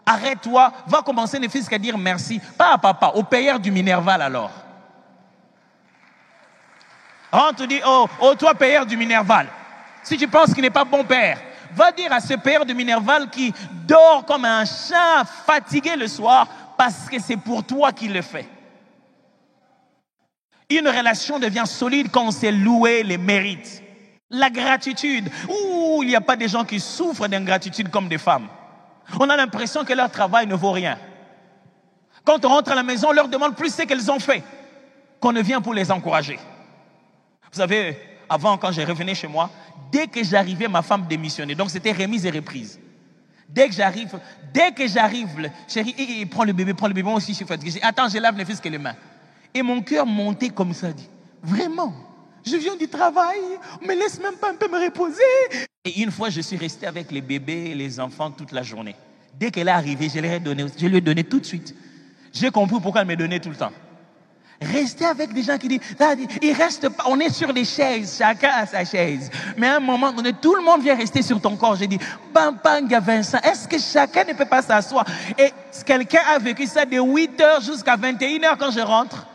Arrête-toi, 0.06 0.73
va 0.87 1.03
commencer 1.03 1.38
ne 1.38 1.49
fils 1.49 1.69
qu'à 1.69 1.79
dire 1.79 1.99
merci, 1.99 2.41
pas 2.56 2.75
à 2.75 2.79
papa, 2.79 3.12
au 3.14 3.25
payeur 3.25 3.58
du 3.58 3.73
minerval 3.73 4.23
alors. 4.23 4.53
On 7.32 7.53
te 7.53 7.64
dit, 7.64 7.81
oh, 7.85 8.06
oh, 8.20 8.35
toi 8.37 8.55
payeur 8.55 8.87
du 8.87 8.97
minerval, 8.97 9.49
si 10.05 10.17
tu 10.17 10.29
penses 10.29 10.55
qu'il 10.55 10.62
n'est 10.62 10.70
pas 10.70 10.85
bon 10.85 11.05
père, 11.05 11.38
Va 11.75 11.93
dire 11.93 12.12
à 12.12 12.20
ce 12.20 12.35
père 12.35 12.64
de 12.64 12.73
Minerval 12.73 13.29
qui 13.31 13.53
dort 13.87 14.25
comme 14.25 14.44
un 14.44 14.64
chat 14.64 15.25
fatigué 15.25 15.97
le 15.97 16.09
soir 16.09 16.47
parce 16.76 17.09
que 17.09 17.19
c'est 17.19 17.37
pour 17.37 17.64
toi 17.64 17.93
qu'il 17.93 18.12
le 18.12 18.23
fait. 18.23 18.49
Une 20.70 20.88
relation 20.88 21.38
devient 21.38 21.64
solide 21.67 22.11
quand 22.11 22.26
on 22.26 22.31
sait 22.31 22.50
louer 22.50 23.02
les 23.02 23.19
mérites. 23.19 23.82
La 24.31 24.50
gratitude. 24.50 25.31
Ouh, 25.49 26.02
il 26.02 26.09
n'y 26.09 26.17
a 26.17 26.20
pas 26.20 26.37
des 26.37 26.49
gens 26.49 26.64
qui 26.64 26.81
souffrent 26.81 27.29
d'ingratitude 27.29 27.91
comme 27.91 28.09
des 28.09 28.19
femmes. 28.19 28.49
On 29.19 29.28
a 29.30 29.37
l'impression 29.37 29.85
que 29.85 29.92
leur 29.92 30.11
travail 30.11 30.47
ne 30.47 30.54
vaut 30.54 30.73
rien. 30.73 30.99
Quand 32.25 32.45
on 32.45 32.49
rentre 32.49 32.73
à 32.73 32.75
la 32.75 32.83
maison, 32.83 33.09
on 33.11 33.12
leur 33.12 33.28
demande 33.28 33.54
plus 33.54 33.75
ce 33.75 33.83
qu'elles 33.83 34.11
ont 34.11 34.19
fait 34.19 34.42
qu'on 35.21 35.33
ne 35.33 35.40
vient 35.40 35.61
pour 35.61 35.75
les 35.75 35.90
encourager. 35.90 36.38
Vous 37.52 37.59
savez, 37.59 37.99
avant, 38.28 38.59
quand 38.59 38.73
je 38.73 38.83
revenais 38.83 39.14
chez 39.14 39.28
moi, 39.28 39.50
dès 39.92 40.09
que 40.09 40.23
j'arrivais, 40.23 40.69
ma 40.69 40.83
femme 40.83 41.07
démissionnait. 41.07 41.54
Donc 41.54 41.71
c'était 41.71 41.92
remise 41.92 42.26
et 42.26 42.30
reprise. 42.30 42.80
Dès 43.49 43.69
que 43.69 43.75
j'arrive, 43.75 44.19
dès 44.52 44.73
que 44.73 44.87
j'arrive, 44.88 45.50
chérie, 45.69 45.95
il 45.97 46.28
prend 46.28 46.45
le 46.45 46.52
bébé, 46.52 46.75
prends 46.75 46.88
le 46.88 46.95
bébé, 46.95 47.09
moi 47.09 47.16
aussi 47.16 47.33
je 47.33 47.37
suis 47.37 47.47
fatigué. 47.47 47.78
Attends, 47.83 48.09
je 48.09 48.19
lave 48.19 48.37
les 48.37 48.45
fils 48.45 48.61
que 48.61 48.69
les 48.69 48.78
mains. 48.78 48.97
Et 49.54 49.62
mon 49.62 49.80
cœur 49.83 50.04
montait 50.04 50.50
comme 50.50 50.75
ça, 50.75 50.92
dit, 50.92 51.09
vraiment, 51.42 51.95
je 52.47 52.57
viens 52.57 52.76
du 52.76 52.88
travail, 52.88 53.41
me 53.83 53.95
laisse 53.95 54.21
même 54.21 54.37
pas 54.37 54.50
un 54.50 54.55
peu 54.55 54.69
me 54.69 54.83
reposer. 54.85 55.23
Et 55.85 56.00
une 56.00 56.11
fois, 56.11 56.31
je 56.31 56.41
suis 56.41 56.57
resté 56.57 56.87
avec 56.87 57.11
les 57.11 57.21
bébés 57.21 57.71
et 57.71 57.75
les 57.75 58.00
enfants 58.00 58.31
toute 58.31 58.53
la 58.53 58.62
journée. 58.62 58.95
Dès 59.35 59.50
qu'elle 59.50 59.69
est 59.69 59.73
arrivée, 59.73 60.09
je, 60.09 60.21
lui 60.87 60.97
ai 60.97 61.00
donné 61.00 61.25
tout 61.25 61.41
de 61.41 61.45
suite. 61.45 61.75
J'ai 62.33 62.50
compris 62.50 62.81
pourquoi 62.81 63.03
elle 63.03 63.09
me 63.09 63.17
donnait 63.17 63.41
tout 63.41 63.50
le 63.50 63.57
temps. 63.57 63.73
Restez 64.61 65.05
avec 65.05 65.35
des 65.35 65.43
gens 65.43 65.59
qui 65.59 65.69
disent, 65.69 65.81
il 66.41 66.53
reste 66.53 66.88
pas, 66.88 67.05
on 67.09 67.21
est 67.21 67.29
sur 67.29 67.53
des 67.53 67.65
chaises, 67.65 68.17
chacun 68.17 68.50
a 68.55 68.67
sa 68.67 68.85
chaise. 68.87 69.31
Mais 69.59 69.67
à 69.67 69.76
un 69.76 69.81
moment 69.81 70.12
donné, 70.12 70.33
tout 70.33 70.55
le 70.55 70.62
monde 70.62 70.83
vient 70.83 70.95
rester 70.95 71.21
sur 71.21 71.38
ton 71.41 71.57
corps. 71.57 71.76
J'ai 71.76 71.87
dit, 71.87 71.99
Bampanga 72.33 73.00
Vincent, 73.00 73.38
est-ce 73.45 73.69
que 73.69 73.79
chacun 73.79 74.25
ne 74.25 74.33
peut 74.33 74.47
pas 74.47 74.62
s'asseoir? 74.62 75.05
Et 75.37 75.50
quelqu'un 75.85 76.23
a 76.35 76.38
vécu 76.38 76.67
ça 76.67 76.87
de 76.87 76.99
8 76.99 77.41
heures 77.41 77.61
jusqu'à 77.61 77.97
21 77.97 78.45
heures 78.45 78.59
quand 78.59 78.71
je 78.71 78.81
rentre. 78.81 79.25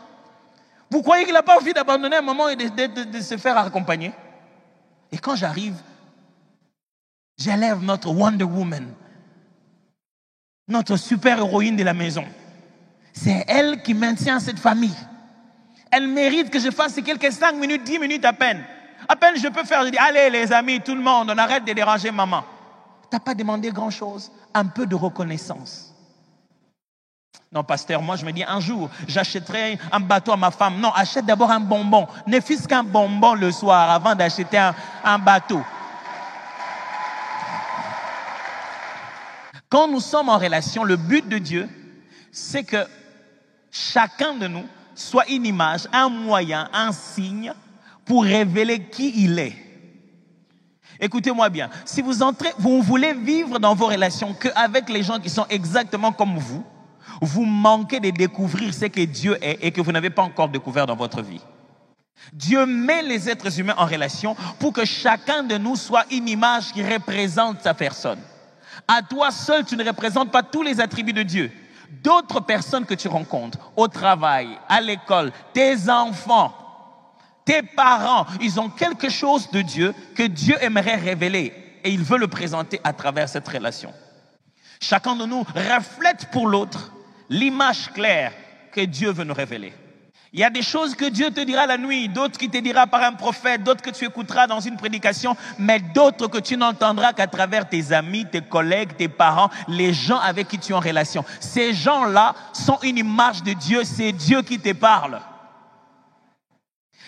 Vous 0.92 1.02
croyez 1.02 1.24
qu'il 1.24 1.34
n'a 1.34 1.42
pas 1.42 1.56
envie 1.56 1.72
d'abandonner 1.72 2.16
un 2.16 2.22
moment 2.22 2.48
et 2.48 2.56
de, 2.56 3.20
se 3.20 3.36
faire 3.36 3.58
accompagner? 3.58 4.12
Et 5.10 5.18
quand 5.18 5.34
j'arrive, 5.34 5.74
j'élève 7.36 7.82
notre 7.82 8.10
Wonder 8.10 8.44
Woman, 8.44 8.86
notre 10.68 10.96
super 10.96 11.38
héroïne 11.38 11.76
de 11.76 11.82
la 11.82 11.94
maison. 11.94 12.24
C'est 13.12 13.44
elle 13.48 13.82
qui 13.82 13.94
maintient 13.94 14.38
cette 14.38 14.58
famille 14.58 14.94
elle 15.92 16.08
mérite 16.08 16.48
que 16.48 16.58
je 16.58 16.70
fasse 16.70 16.98
quelques 17.04 17.30
5 17.30 17.52
minutes, 17.52 17.84
10 17.84 17.98
minutes 17.98 18.24
à 18.24 18.32
peine. 18.32 18.64
À 19.06 19.14
peine 19.14 19.36
je 19.36 19.46
peux 19.48 19.62
faire, 19.62 19.84
je 19.84 19.90
dis, 19.90 19.98
allez 19.98 20.30
les 20.30 20.50
amis, 20.50 20.80
tout 20.80 20.94
le 20.94 21.02
monde, 21.02 21.30
on 21.30 21.36
arrête 21.36 21.66
de 21.66 21.72
déranger 21.72 22.10
maman. 22.10 22.42
Tu 23.02 23.14
n'as 23.14 23.20
pas 23.20 23.34
demandé 23.34 23.70
grand-chose, 23.70 24.32
un 24.54 24.64
peu 24.64 24.86
de 24.86 24.94
reconnaissance. 24.94 25.91
Non, 27.52 27.62
pasteur, 27.62 28.00
moi 28.00 28.16
je 28.16 28.24
me 28.24 28.32
dis, 28.32 28.42
un 28.42 28.60
jour, 28.60 28.88
j'achèterai 29.06 29.78
un 29.90 30.00
bateau 30.00 30.32
à 30.32 30.36
ma 30.38 30.50
femme. 30.50 30.80
Non, 30.80 30.90
achète 30.92 31.26
d'abord 31.26 31.50
un 31.50 31.60
bonbon. 31.60 32.08
Ne 32.26 32.40
fût 32.40 32.58
qu'un 32.66 32.82
bonbon 32.82 33.34
le 33.34 33.52
soir 33.52 33.90
avant 33.90 34.14
d'acheter 34.14 34.56
un, 34.56 34.74
un 35.04 35.18
bateau. 35.18 35.60
Quand 39.68 39.88
nous 39.88 40.00
sommes 40.00 40.30
en 40.30 40.38
relation, 40.38 40.84
le 40.84 40.96
but 40.96 41.28
de 41.28 41.36
Dieu, 41.36 41.68
c'est 42.30 42.64
que 42.64 42.86
chacun 43.70 44.34
de 44.34 44.46
nous 44.46 44.64
soit 44.94 45.28
une 45.28 45.44
image, 45.44 45.86
un 45.92 46.08
moyen, 46.08 46.70
un 46.72 46.92
signe 46.92 47.52
pour 48.06 48.24
révéler 48.24 48.84
qui 48.84 49.24
il 49.24 49.38
est. 49.38 49.56
Écoutez-moi 50.98 51.50
bien, 51.50 51.68
si 51.84 52.00
vous 52.00 52.22
entrez, 52.22 52.52
vous 52.58 52.80
voulez 52.80 53.12
vivre 53.12 53.58
dans 53.58 53.74
vos 53.74 53.86
relations 53.86 54.32
qu'avec 54.34 54.88
les 54.88 55.02
gens 55.02 55.18
qui 55.18 55.28
sont 55.28 55.46
exactement 55.50 56.12
comme 56.12 56.38
vous, 56.38 56.64
vous 57.22 57.44
manquez 57.44 58.00
de 58.00 58.10
découvrir 58.10 58.74
ce 58.74 58.86
que 58.86 59.04
Dieu 59.04 59.38
est 59.40 59.58
et 59.62 59.70
que 59.70 59.80
vous 59.80 59.92
n'avez 59.92 60.10
pas 60.10 60.22
encore 60.22 60.48
découvert 60.48 60.86
dans 60.86 60.96
votre 60.96 61.22
vie. 61.22 61.40
Dieu 62.32 62.66
met 62.66 63.02
les 63.02 63.30
êtres 63.30 63.60
humains 63.60 63.76
en 63.78 63.86
relation 63.86 64.36
pour 64.58 64.72
que 64.72 64.84
chacun 64.84 65.44
de 65.44 65.56
nous 65.56 65.76
soit 65.76 66.04
une 66.10 66.28
image 66.28 66.72
qui 66.72 66.82
représente 66.82 67.62
sa 67.62 67.74
personne. 67.74 68.18
À 68.88 69.02
toi 69.02 69.30
seul, 69.30 69.64
tu 69.64 69.76
ne 69.76 69.84
représentes 69.84 70.32
pas 70.32 70.42
tous 70.42 70.62
les 70.62 70.80
attributs 70.80 71.12
de 71.12 71.22
Dieu. 71.22 71.52
D'autres 72.02 72.40
personnes 72.40 72.86
que 72.86 72.94
tu 72.94 73.06
rencontres 73.06 73.58
au 73.76 73.86
travail, 73.86 74.58
à 74.68 74.80
l'école, 74.80 75.30
tes 75.52 75.88
enfants, 75.88 76.52
tes 77.44 77.62
parents, 77.62 78.26
ils 78.40 78.58
ont 78.58 78.68
quelque 78.68 79.08
chose 79.08 79.48
de 79.50 79.62
Dieu 79.62 79.94
que 80.16 80.24
Dieu 80.24 80.56
aimerait 80.60 80.96
révéler 80.96 81.52
et 81.84 81.90
il 81.90 82.02
veut 82.02 82.18
le 82.18 82.28
présenter 82.28 82.80
à 82.82 82.92
travers 82.92 83.28
cette 83.28 83.48
relation. 83.48 83.92
Chacun 84.80 85.14
de 85.14 85.26
nous 85.26 85.44
reflète 85.54 86.28
pour 86.32 86.48
l'autre 86.48 86.92
l'image 87.28 87.90
claire 87.92 88.32
que 88.72 88.80
Dieu 88.80 89.12
veut 89.12 89.24
nous 89.24 89.34
révéler. 89.34 89.72
Il 90.34 90.40
y 90.40 90.44
a 90.44 90.50
des 90.50 90.62
choses 90.62 90.94
que 90.94 91.10
Dieu 91.10 91.30
te 91.30 91.40
dira 91.40 91.66
la 91.66 91.76
nuit, 91.76 92.08
d'autres 92.08 92.38
qui 92.38 92.48
te 92.48 92.56
dira 92.56 92.86
par 92.86 93.02
un 93.02 93.12
prophète, 93.12 93.62
d'autres 93.62 93.82
que 93.82 93.90
tu 93.90 94.06
écouteras 94.06 94.46
dans 94.46 94.60
une 94.60 94.78
prédication, 94.78 95.36
mais 95.58 95.78
d'autres 95.78 96.26
que 96.26 96.38
tu 96.38 96.56
n'entendras 96.56 97.12
qu'à 97.12 97.26
travers 97.26 97.68
tes 97.68 97.92
amis, 97.92 98.24
tes 98.24 98.40
collègues, 98.40 98.96
tes 98.96 99.08
parents, 99.08 99.50
les 99.68 99.92
gens 99.92 100.18
avec 100.18 100.48
qui 100.48 100.58
tu 100.58 100.72
es 100.72 100.74
en 100.74 100.80
relation. 100.80 101.22
Ces 101.38 101.74
gens-là 101.74 102.34
sont 102.54 102.78
une 102.82 102.96
image 102.96 103.42
de 103.42 103.52
Dieu, 103.52 103.84
c'est 103.84 104.12
Dieu 104.12 104.40
qui 104.40 104.58
te 104.58 104.72
parle. 104.72 105.20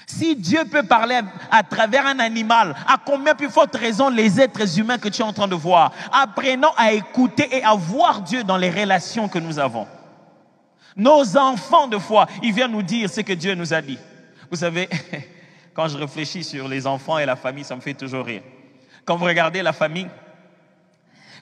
Si 0.07 0.37
Dieu 0.37 0.67
peut 0.71 0.83
parler 0.83 1.21
à 1.51 1.63
travers 1.63 2.07
un 2.07 2.19
animal, 2.19 2.77
à 2.87 2.99
combien 3.03 3.35
plus 3.35 3.49
forte 3.49 3.75
raison 3.75 4.11
les 4.11 4.39
êtres 4.39 4.79
humains 4.79 4.99
que 4.99 5.09
tu 5.09 5.23
es 5.23 5.25
en 5.25 5.33
train 5.33 5.49
de 5.49 5.55
voir? 5.55 5.93
Apprenons 6.13 6.73
à 6.77 6.93
écouter 6.93 7.49
et 7.51 7.65
à 7.65 7.73
voir 7.73 8.21
Dieu 8.21 8.45
dans 8.45 8.59
les 8.59 8.69
relations 8.69 9.29
que 9.29 9.39
nous 9.39 9.59
avons. 9.59 9.89
Nos 10.97 11.37
enfants 11.37 11.89
de 11.89 11.99
foi, 11.99 12.27
ils 12.43 12.53
viennent 12.53 12.73
nous 12.73 12.83
dire 12.83 13.11
ce 13.11 13.21
que 13.21 13.33
Dieu 13.33 13.55
nous 13.55 13.75
a 13.75 13.83
dit. 13.83 13.99
Vous 14.51 14.57
savez, 14.57 14.89
quand 15.75 15.89
je 15.89 15.97
réfléchis 15.97 16.45
sur 16.45 16.69
les 16.69 16.87
enfants 16.87 17.19
et 17.19 17.27
la 17.27 17.37
famille, 17.37 17.65
ça 17.65 17.75
me 17.75 17.81
fait 17.81 17.95
toujours 17.95 18.25
rire. 18.25 18.43
Quand 19.05 19.17
vous 19.17 19.25
regardez 19.25 19.63
la 19.63 19.73
famille, 19.73 20.09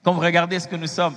quand 0.03 0.13
vous 0.13 0.21
regardez 0.21 0.59
ce 0.59 0.67
que 0.67 0.77
nous 0.77 0.87
sommes, 0.87 1.15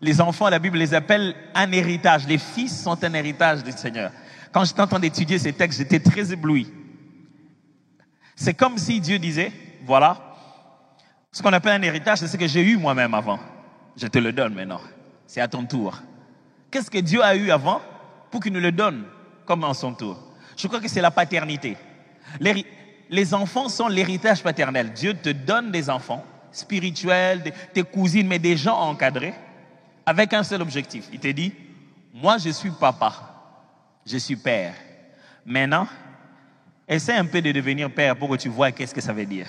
les 0.00 0.20
enfants, 0.20 0.48
la 0.50 0.58
Bible 0.58 0.76
les 0.76 0.92
appelle 0.92 1.34
un 1.54 1.70
héritage. 1.72 2.26
Les 2.26 2.38
fils 2.38 2.82
sont 2.82 3.02
un 3.02 3.14
héritage 3.14 3.62
du 3.62 3.72
Seigneur. 3.72 4.10
Quand 4.52 4.64
j'étais 4.64 4.82
en 4.82 4.86
train 4.86 5.00
d'étudier 5.00 5.38
ces 5.38 5.52
textes, 5.52 5.78
j'étais 5.78 6.00
très 6.00 6.32
ébloui. 6.32 6.70
C'est 8.36 8.54
comme 8.54 8.76
si 8.76 9.00
Dieu 9.00 9.18
disait, 9.18 9.52
voilà, 9.84 10.18
ce 11.32 11.42
qu'on 11.42 11.52
appelle 11.52 11.80
un 11.80 11.82
héritage, 11.82 12.18
c'est 12.18 12.28
ce 12.28 12.36
que 12.36 12.46
j'ai 12.46 12.62
eu 12.62 12.76
moi-même 12.76 13.14
avant. 13.14 13.38
Je 13.96 14.06
te 14.06 14.18
le 14.18 14.32
donne 14.32 14.54
maintenant. 14.54 14.80
C'est 15.26 15.40
à 15.40 15.48
ton 15.48 15.64
tour. 15.64 16.00
Qu'est-ce 16.74 16.90
que 16.90 16.98
Dieu 16.98 17.22
a 17.22 17.36
eu 17.36 17.52
avant 17.52 17.80
pour 18.32 18.42
qu'il 18.42 18.52
nous 18.52 18.58
le 18.58 18.72
donne 18.72 19.04
comme 19.46 19.62
en 19.62 19.74
son 19.74 19.94
tour? 19.94 20.18
Je 20.56 20.66
crois 20.66 20.80
que 20.80 20.88
c'est 20.88 21.00
la 21.00 21.12
paternité. 21.12 21.76
Les, 22.40 23.32
enfants 23.32 23.68
sont 23.68 23.86
l'héritage 23.86 24.42
paternel. 24.42 24.92
Dieu 24.92 25.14
te 25.14 25.28
donne 25.28 25.70
des 25.70 25.88
enfants 25.88 26.24
spirituels, 26.50 27.44
tes 27.72 27.84
cousines, 27.84 28.26
mais 28.26 28.40
des 28.40 28.56
gens 28.56 28.76
encadrés 28.76 29.34
avec 30.04 30.34
un 30.34 30.42
seul 30.42 30.62
objectif. 30.62 31.04
Il 31.12 31.20
te 31.20 31.28
dit, 31.28 31.52
moi 32.12 32.38
je 32.38 32.50
suis 32.50 32.72
papa, 32.72 33.12
je 34.04 34.16
suis 34.16 34.34
père. 34.34 34.74
Maintenant, 35.46 35.86
essaie 36.88 37.14
un 37.14 37.26
peu 37.26 37.40
de 37.40 37.52
devenir 37.52 37.88
père 37.88 38.16
pour 38.16 38.30
que 38.30 38.34
tu 38.34 38.48
vois 38.48 38.72
qu'est-ce 38.72 38.94
que 38.96 39.00
ça 39.00 39.12
veut 39.12 39.26
dire. 39.26 39.46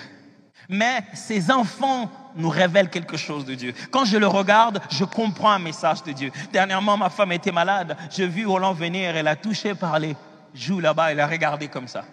Mais 0.68 1.02
ces 1.12 1.50
enfants 1.50 2.08
nous 2.36 2.48
révèlent 2.48 2.90
quelque 2.90 3.16
chose 3.16 3.44
de 3.44 3.54
Dieu. 3.54 3.74
Quand 3.90 4.04
je 4.04 4.16
le 4.16 4.26
regarde, 4.26 4.80
je 4.90 5.04
comprends 5.04 5.50
un 5.50 5.58
message 5.58 6.02
de 6.02 6.12
Dieu. 6.12 6.30
Dernièrement, 6.52 6.96
ma 6.96 7.10
femme 7.10 7.32
était 7.32 7.52
malade. 7.52 7.96
J'ai 8.10 8.26
vu 8.26 8.46
Roland 8.46 8.72
venir, 8.72 9.16
elle 9.16 9.28
a 9.28 9.36
touché 9.36 9.74
par 9.74 9.98
les 9.98 10.16
joues 10.54 10.80
là-bas, 10.80 11.12
elle 11.12 11.20
a 11.20 11.26
regardé 11.26 11.68
comme 11.68 11.88
ça. 11.88 12.04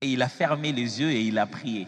Et 0.00 0.08
il 0.08 0.22
a 0.22 0.28
fermé 0.28 0.72
les 0.72 1.00
yeux 1.00 1.10
et 1.10 1.22
il 1.22 1.38
a 1.38 1.46
prié. 1.46 1.86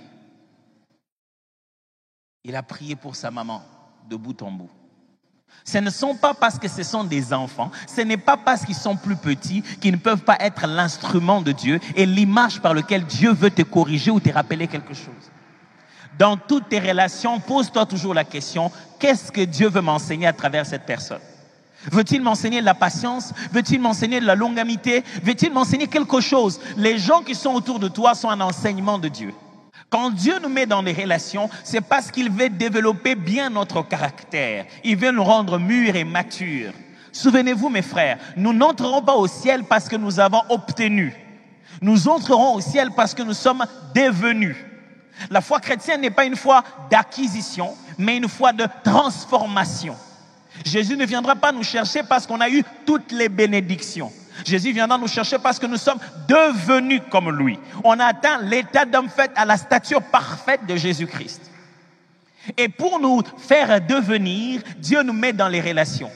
Il 2.45 2.57
a 2.57 2.63
prié 2.63 2.97
pour 2.97 3.15
sa 3.15 3.31
maman, 3.31 3.63
de 4.09 4.17
bout 4.17 4.41
en 4.43 4.51
bout. 4.51 4.71
Ce 5.65 5.79
ne 5.79 5.91
sont 5.91 6.15
pas 6.15 6.35
parce 6.35 6.59
que 6.59 6.69
ce 6.69 6.83
sont 6.83 7.05
des 7.05 7.33
enfants, 7.33 7.71
ce 7.87 8.01
n'est 8.01 8.17
pas 8.17 8.37
parce 8.37 8.65
qu'ils 8.65 8.75
sont 8.75 8.97
plus 8.97 9.17
petits 9.17 9.63
qu'ils 9.81 9.93
ne 9.93 9.99
peuvent 9.99 10.23
pas 10.23 10.37
être 10.41 10.67
l'instrument 10.67 11.43
de 11.43 11.53
Dieu 11.53 11.81
et 11.95 12.07
l'image 12.07 12.61
par 12.61 12.75
laquelle 12.75 13.05
Dieu 13.05 13.33
veut 13.33 13.51
te 13.51 13.63
corriger 13.63 14.11
ou 14.11 14.21
te 14.21 14.31
rappeler 14.31 14.67
quelque 14.67 14.95
chose. 14.95 15.31
Dans 16.19 16.37
toutes 16.37 16.69
tes 16.69 16.81
relations, 16.81 17.39
pose-toi 17.39 17.87
toujours 17.87 18.13
la 18.13 18.25
question, 18.25 18.73
qu'est-ce 18.99 19.31
que 19.31 19.43
Dieu 19.43 19.69
veut 19.69 19.81
m'enseigner 19.81 20.27
à 20.27 20.33
travers 20.33 20.67
cette 20.67 20.85
personne? 20.85 21.21
Veut-il 21.93 22.21
m'enseigner 22.23 22.61
de 22.61 22.67
la 22.67 22.75
patience? 22.75 23.33
Veut-il 23.53 23.81
m'enseigner 23.81 24.21
de 24.21 24.27
la 24.27 24.35
longamité 24.35 25.05
Veut-il 25.23 25.53
m'enseigner 25.53 25.87
quelque 25.87 26.21
chose? 26.21 26.61
Les 26.77 26.99
gens 26.99 27.23
qui 27.23 27.37
sont 27.37 27.55
autour 27.55 27.79
de 27.79 27.87
toi 27.87 28.17
sont 28.17 28.29
un 28.29 28.41
enseignement 28.41 28.99
de 28.99 29.07
Dieu. 29.07 29.33
Quand 29.89 30.11
Dieu 30.11 30.35
nous 30.43 30.49
met 30.49 30.67
dans 30.67 30.83
des 30.83 30.93
relations, 30.93 31.49
c'est 31.63 31.81
parce 31.81 32.11
qu'il 32.11 32.31
veut 32.31 32.51
développer 32.51 33.15
bien 33.15 33.49
notre 33.49 33.83
caractère. 33.83 34.67
Il 34.83 34.97
veut 34.97 35.13
nous 35.13 35.25
rendre 35.25 35.59
mûrs 35.59 35.95
et 35.95 36.05
matures. 36.05 36.73
Souvenez-vous, 37.13 37.69
mes 37.69 37.83
frères, 37.83 38.19
nous 38.37 38.53
n'entrerons 38.53 39.03
pas 39.03 39.15
au 39.15 39.29
ciel 39.29 39.65
parce 39.65 39.89
que 39.89 39.97
nous 39.97 40.19
avons 40.19 40.43
obtenu. 40.51 41.15
Nous 41.81 42.09
entrerons 42.09 42.57
au 42.57 42.61
ciel 42.61 42.91
parce 42.95 43.15
que 43.15 43.23
nous 43.23 43.35
sommes 43.35 43.65
devenus. 43.95 44.57
La 45.31 45.41
foi 45.41 45.61
chrétienne 45.61 46.01
n'est 46.01 46.11
pas 46.11 46.25
une 46.25 46.37
foi 46.37 46.63
d'acquisition, 46.91 47.75
mais 47.99 48.17
une 48.17 48.29
foi 48.29 48.53
de 48.53 48.67
transformation. 48.85 49.97
Jésus 50.65 50.97
ne 50.97 51.05
viendra 51.05 51.37
pas 51.37 51.53
nous 51.53 51.63
chercher 51.63 52.03
parce 52.03 52.27
qu'on 52.27 52.41
a 52.41 52.49
eu 52.49 52.63
toutes 52.87 53.13
les 53.13 53.29
bénédictions. 53.29 54.13
Jésus 54.45 54.73
viendra 54.73 54.99
nous 54.99 55.09
chercher 55.09 55.39
parce 55.39 55.59
que 55.59 55.67
nous 55.67 55.77
sommes 55.77 55.99
devenus 56.29 57.03
comme 57.11 57.31
lui. 57.37 57.59
On 57.85 57.99
a 57.99 58.07
atteint 58.07 58.41
l'état 58.43 58.85
d'homme 58.85 59.09
fait 59.09 59.31
à 59.35 59.45
la 59.45 59.57
stature 59.57 60.03
parfaite 60.03 60.65
de 60.67 60.77
Jésus-Christ. 60.77 61.51
Et 62.57 62.69
pour 62.69 62.99
nous 62.99 63.23
faire 63.37 63.81
devenir, 63.81 64.63
Dieu 64.79 65.03
nous 65.03 65.13
met 65.13 65.33
dans 65.33 65.49
les 65.49 65.61
relations. 65.61 66.11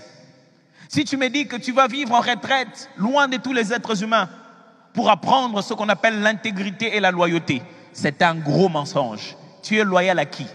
Si 0.88 1.04
tu 1.04 1.16
me 1.16 1.28
dis 1.28 1.46
que 1.46 1.56
tu 1.56 1.72
vas 1.72 1.88
vivre 1.88 2.14
en 2.14 2.20
retraite, 2.20 2.90
loin 2.96 3.28
de 3.28 3.38
tous 3.38 3.52
les 3.52 3.72
êtres 3.72 4.02
humains, 4.02 4.28
pour 4.94 5.10
apprendre 5.10 5.62
ce 5.62 5.74
qu'on 5.74 5.88
appelle 5.88 6.20
l'intégrité 6.20 6.96
et 6.96 7.00
la 7.00 7.10
loyauté, 7.10 7.62
c'est 7.92 8.22
un 8.22 8.34
gros 8.34 8.68
mensonge. 8.68 9.36
Tu 9.62 9.78
es 9.78 9.84
loyal 9.84 10.18
à 10.18 10.26
qui? 10.26 10.46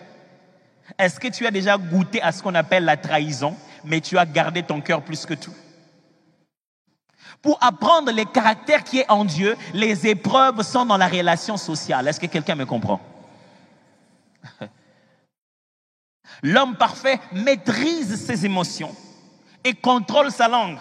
Est-ce 0.98 1.20
que 1.20 1.28
tu 1.28 1.46
as 1.46 1.52
déjà 1.52 1.78
goûté 1.78 2.22
à 2.22 2.32
ce 2.32 2.42
qu'on 2.42 2.56
appelle 2.56 2.86
la 2.86 2.98
trahison, 2.98 3.56
mais 3.84 4.02
tu 4.02 4.18
as 4.18 4.26
gardé 4.26 4.64
ton 4.64 4.82
cœur 4.82 5.02
plus 5.02 5.26
que 5.26 5.34
tout? 5.34 5.54
Pour 7.42 7.58
apprendre 7.62 8.12
les 8.12 8.26
caractères 8.26 8.84
qui 8.84 9.00
est 9.00 9.10
en 9.12 9.24
Dieu, 9.26 9.56
les 9.74 10.08
épreuves 10.08 10.62
sont 10.64 10.86
dans 10.86 10.98
la 10.98 11.08
relation 11.08 11.58
sociale. 11.58 12.08
Est-ce 12.08 12.20
que 12.20 12.26
quelqu'un 12.26 12.56
me 12.56 12.66
comprend? 12.66 13.00
L'homme 16.44 16.76
parfait 16.76 17.20
maîtrise 17.32 18.26
ses 18.26 18.46
émotions 18.46 18.96
et 19.64 19.74
contrôle 19.74 20.32
sa 20.32 20.48
langue. 20.48 20.80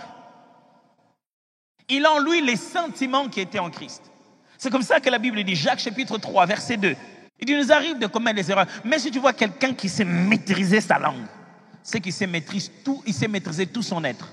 Il 1.88 2.04
a 2.04 2.12
en 2.12 2.18
lui 2.20 2.40
les 2.40 2.56
sentiments 2.56 3.28
qui 3.28 3.40
étaient 3.40 3.58
en 3.58 3.70
Christ. 3.70 4.10
C'est 4.58 4.70
comme 4.70 4.82
ça 4.82 5.00
que 5.00 5.10
la 5.10 5.18
Bible 5.18 5.42
dit, 5.44 5.54
Jacques 5.54 5.80
chapitre 5.80 6.18
3, 6.18 6.46
verset 6.46 6.76
2. 6.76 6.96
Il 7.40 7.46
dit, 7.46 7.54
nous 7.54 7.72
arrive 7.72 7.98
de 7.98 8.06
commettre 8.06 8.36
des 8.36 8.50
erreurs. 8.50 8.66
Mais 8.84 8.98
si 8.98 9.10
tu 9.10 9.18
vois 9.18 9.32
quelqu'un 9.32 9.74
qui 9.74 9.88
sait 9.88 10.04
maîtriser 10.04 10.80
sa 10.80 10.98
langue, 10.98 11.26
c'est 11.82 12.00
qu'il 12.00 12.12
sait 12.12 12.26
maîtriser 12.26 12.70
tout, 12.84 13.02
il 13.06 13.14
sait 13.14 13.28
maîtriser 13.28 13.66
tout 13.66 13.82
son 13.82 14.02
être. 14.04 14.28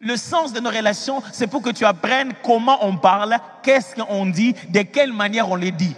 Le 0.00 0.16
sens 0.16 0.52
de 0.52 0.60
nos 0.60 0.70
relations, 0.70 1.22
c'est 1.32 1.46
pour 1.46 1.62
que 1.62 1.70
tu 1.70 1.84
apprennes 1.84 2.32
comment 2.42 2.84
on 2.84 2.96
parle, 2.96 3.36
qu'est-ce 3.62 3.94
qu'on 3.94 4.26
dit, 4.26 4.54
de 4.68 4.82
quelle 4.82 5.12
manière 5.12 5.48
on 5.50 5.56
les 5.56 5.70
dit. 5.70 5.94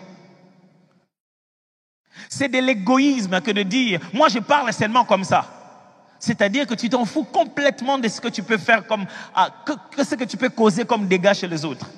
C'est 2.29 2.49
de 2.49 2.59
l'égoïsme 2.59 3.41
que 3.41 3.51
de 3.51 3.63
dire, 3.63 4.01
moi 4.13 4.29
je 4.29 4.39
parle 4.39 4.73
seulement 4.73 5.05
comme 5.05 5.25
ça. 5.25 5.47
C'est-à-dire 6.19 6.67
que 6.67 6.75
tu 6.75 6.89
t'en 6.89 7.05
fous 7.05 7.25
complètement 7.25 7.99
de 7.99 8.09
ce 8.09 8.21
que 8.21 8.29
tu 8.29 8.43
peux 8.43 8.59
faire 8.59 8.87
comme, 8.87 9.07
ah, 9.35 9.51
que, 9.65 10.05
ce 10.05 10.15
que 10.15 10.25
tu 10.25 10.37
peux 10.37 10.49
causer 10.49 10.85
comme 10.85 11.07
dégâts 11.07 11.35
chez 11.35 11.47
les 11.47 11.65
autres. 11.65 11.89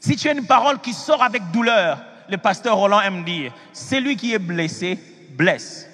Si 0.00 0.16
tu 0.16 0.28
as 0.28 0.32
une 0.32 0.46
parole 0.46 0.80
qui 0.80 0.92
sort 0.92 1.22
avec 1.22 1.50
douleur, 1.50 1.98
le 2.28 2.38
pasteur 2.38 2.76
Roland 2.76 3.00
aime 3.00 3.24
dire, 3.24 3.52
celui 3.72 4.16
qui 4.16 4.32
est 4.32 4.38
blessé 4.38 4.98
blesse. 5.36 5.86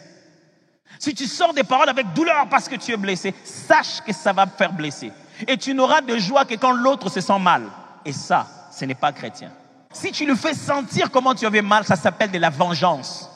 Si 0.98 1.14
tu 1.14 1.26
sors 1.26 1.52
des 1.52 1.64
paroles 1.64 1.88
avec 1.88 2.12
douleur 2.14 2.48
parce 2.48 2.68
que 2.68 2.76
tu 2.76 2.92
es 2.92 2.96
blessé, 2.96 3.34
sache 3.44 4.00
que 4.06 4.12
ça 4.12 4.32
va 4.32 4.46
te 4.46 4.56
faire 4.56 4.72
blesser. 4.72 5.12
Et 5.46 5.56
tu 5.56 5.74
n'auras 5.74 6.00
de 6.00 6.16
joie 6.18 6.44
que 6.44 6.54
quand 6.54 6.72
l'autre 6.72 7.10
se 7.10 7.20
sent 7.20 7.38
mal. 7.38 7.64
Et 8.04 8.12
ça, 8.12 8.46
ce 8.72 8.84
n'est 8.84 8.94
pas 8.94 9.12
chrétien. 9.12 9.50
Si 9.92 10.12
tu 10.12 10.24
lui 10.24 10.36
fais 10.36 10.54
sentir 10.54 11.10
comment 11.10 11.34
tu 11.34 11.46
avais 11.46 11.62
mal, 11.62 11.84
ça 11.84 11.96
s'appelle 11.96 12.30
de 12.30 12.38
la 12.38 12.50
vengeance. 12.50 13.30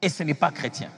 Et 0.00 0.08
ce 0.08 0.22
n'est 0.22 0.34
pas 0.34 0.50
chrétien. 0.50 0.88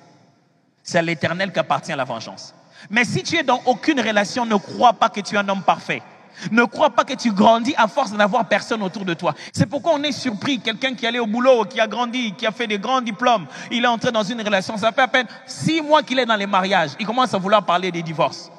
C'est 0.83 0.99
à 0.99 1.03
l'éternel 1.03 1.53
qu'appartient 1.53 1.95
la 1.95 2.05
vengeance. 2.05 2.55
Mais 2.91 3.05
si 3.05 3.23
tu 3.23 3.37
es 3.37 3.43
dans 3.43 3.63
aucune 3.67 4.01
relation, 4.01 4.45
ne 4.45 4.57
crois 4.57 4.93
pas 4.95 5.09
que 5.09 5.21
tu 5.21 5.35
es 5.35 5.39
un 5.39 5.49
homme 5.49 5.63
parfait. 5.63 6.03
Ne 6.51 6.65
crois 6.65 6.91
pas 6.91 7.05
que 7.05 7.15
tu 7.15 7.33
grandis 7.33 7.75
à 7.77 7.89
force 7.89 8.13
d'avoir 8.13 8.47
personne 8.47 8.83
autour 8.83 9.05
de 9.05 9.15
toi. 9.15 9.35
C'est 9.53 9.67
pourquoi 9.67 9.93
on 9.95 10.03
est 10.03 10.13
surpris. 10.13 10.61
Quelqu'un 10.61 10.95
qui 10.95 11.07
allait 11.07 11.19
au 11.19 11.27
boulot, 11.27 11.65
qui 11.65 11.81
a 11.81 11.87
grandi, 11.87 12.33
qui 12.33 12.47
a 12.47 12.53
fait 12.53 12.67
des 12.67 12.79
grands 12.79 13.01
diplômes, 13.01 13.47
il 13.71 13.85
est 13.85 13.89
entré 13.89 14.13
dans 14.13 14.23
une 14.23 14.41
relation. 14.41 14.77
Ça 14.77 14.93
fait 14.93 15.03
à 15.03 15.09
peine 15.09 15.27
six 15.47 15.81
mois 15.81 16.03
qu'il 16.03 16.19
est 16.19 16.27
dans 16.27 16.37
les 16.37 16.47
mariages. 16.47 16.91
Il 16.99 17.07
commence 17.07 17.33
à 17.35 17.39
vouloir 17.39 17.65
parler 17.65 17.91
des 17.91 18.03
divorces. 18.03 18.51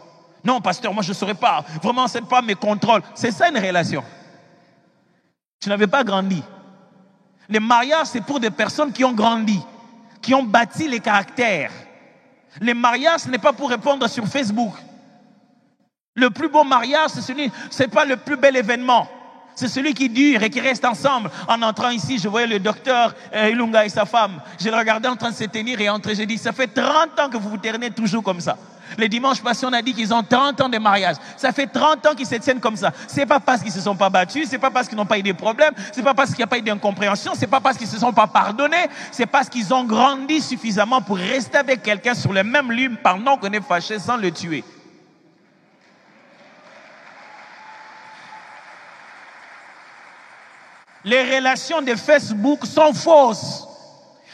Non, 0.44 0.62
pasteur, 0.62 0.94
moi 0.94 1.03
je 1.03 1.10
ne 1.10 1.15
saurais 1.15 1.34
pas. 1.34 1.65
Vraiment, 1.82 2.08
cette 2.08 2.27
femme 2.27 2.46
me 2.46 2.53
contrôle. 2.53 3.01
C'est 3.15 3.32
ça 3.32 3.50
une 3.50 3.58
relation. 3.58 4.03
Tu 5.60 5.70
n'avais 5.70 5.88
pas 5.88 6.03
grandi. 6.03 6.44
Les 7.50 7.60
mariages, 7.60 8.08
c'est 8.08 8.22
pour 8.22 8.39
des 8.39 8.51
personnes 8.51 8.91
qui 8.91 9.03
ont 9.03 9.13
grandi, 9.13 9.60
qui 10.22 10.34
ont 10.34 10.44
bâti 10.44 10.88
les 10.88 11.00
caractères. 11.00 11.72
Les 12.62 12.74
mariages, 12.74 13.22
ce 13.22 13.29
n'est 13.29 13.38
pas 13.38 13.53
pour 13.53 13.70
répondre 13.70 14.08
sur 14.08 14.25
Facebook. 14.27 14.74
Le 16.17 16.29
plus 16.29 16.48
beau 16.48 16.63
mariage, 16.63 17.10
c'est 17.13 17.22
celui, 17.22 17.51
c'est 17.69 17.89
pas 17.89 18.05
le 18.05 18.15
plus 18.15 18.38
bel 18.38 18.55
événement. 18.55 19.05
C'est 19.53 19.67
celui 19.67 19.93
qui 19.93 20.07
dure 20.07 20.41
et 20.43 20.50
qui 20.50 20.62
reste 20.62 20.86
ensemble. 20.86 21.29
En 21.48 21.62
entrant 21.62 21.89
ici, 21.89 22.19
je 22.19 22.29
voyais 22.29 22.48
le 22.48 22.60
docteur 22.60 23.13
euh, 23.34 23.50
Ilunga 23.50 23.86
et 23.86 23.89
sa 23.89 24.05
femme. 24.05 24.41
Je 24.57 24.69
le 24.69 24.75
regardais 24.77 25.10
en 25.10 25.17
train 25.17 25.31
de 25.31 25.36
se 25.36 25.43
tenir 25.43 25.79
et 25.81 25.89
entrer. 25.89 26.15
J'ai 26.15 26.25
dit, 26.25 26.38
ça 26.38 26.53
fait 26.53 26.67
30 26.67 27.19
ans 27.19 27.29
que 27.29 27.38
vous 27.38 27.50
vous 27.50 27.57
tenez 27.57 27.91
toujours 27.91 28.24
comme 28.24 28.39
ça. 28.39 28.57
Les 28.98 29.10
dimanches 29.10 29.41
passés, 29.41 29.65
on 29.65 29.74
a 29.74 29.81
dit 29.81 29.93
qu'ils 29.93 30.13
ont 30.13 30.24
30 30.24 30.62
ans 30.62 30.69
de 30.69 30.77
mariage. 30.77 31.17
Ça 31.36 31.51
fait 31.51 31.67
30 31.67 32.05
ans 32.05 32.15
qu'ils 32.15 32.27
se 32.27 32.36
tiennent 32.36 32.62
comme 32.62 32.77
ça. 32.77 32.93
C'est 33.07 33.25
pas 33.25 33.41
parce 33.41 33.62
qu'ils 33.62 33.74
se 33.74 33.81
sont 33.81 33.95
pas 33.95 34.10
battus, 34.10 34.48
c'est 34.50 34.57
pas 34.60 34.72
parce 34.72 34.88
qu'ils 34.88 34.98
n'ont 34.98 35.05
pas 35.05 35.19
eu 35.19 35.24
de 35.24 35.34
problèmes, 35.34 35.74
c'est 35.91 36.03
pas 36.03 36.13
parce 36.13 36.29
qu'il 36.29 36.38
n'y 36.38 36.43
a 36.43 36.48
pas 36.48 36.60
eu 36.60 36.62
d'incompréhension, 36.62 37.34
c'est 37.36 37.48
pas 37.48 37.60
parce 37.60 37.77
qu'ils 37.77 37.88
se 37.88 38.00
sont 38.00 38.13
pas 38.13 38.27
pardonnés, 38.27 38.88
c'est 39.12 39.25
parce 39.25 39.50
qu'ils 39.50 39.74
ont 39.74 39.84
grandi 39.84 40.39
suffisamment 40.39 41.01
pour 41.01 41.17
rester 41.17 41.57
avec 41.57 41.84
quelqu'un 41.84 42.13
sur 42.13 42.31
le 42.31 42.43
même 42.43 42.72
lieu 42.72 42.91
pendant 43.03 43.38
qu'on 43.38 43.51
est 43.51 43.65
fâché 43.67 44.00
sans 44.00 44.17
le 44.17 44.31
tuer. 44.31 44.63
Les 51.05 51.35
relations 51.35 51.81
de 51.81 51.95
Facebook 51.95 52.65
sont 52.65 52.93
fausses. 52.93 53.67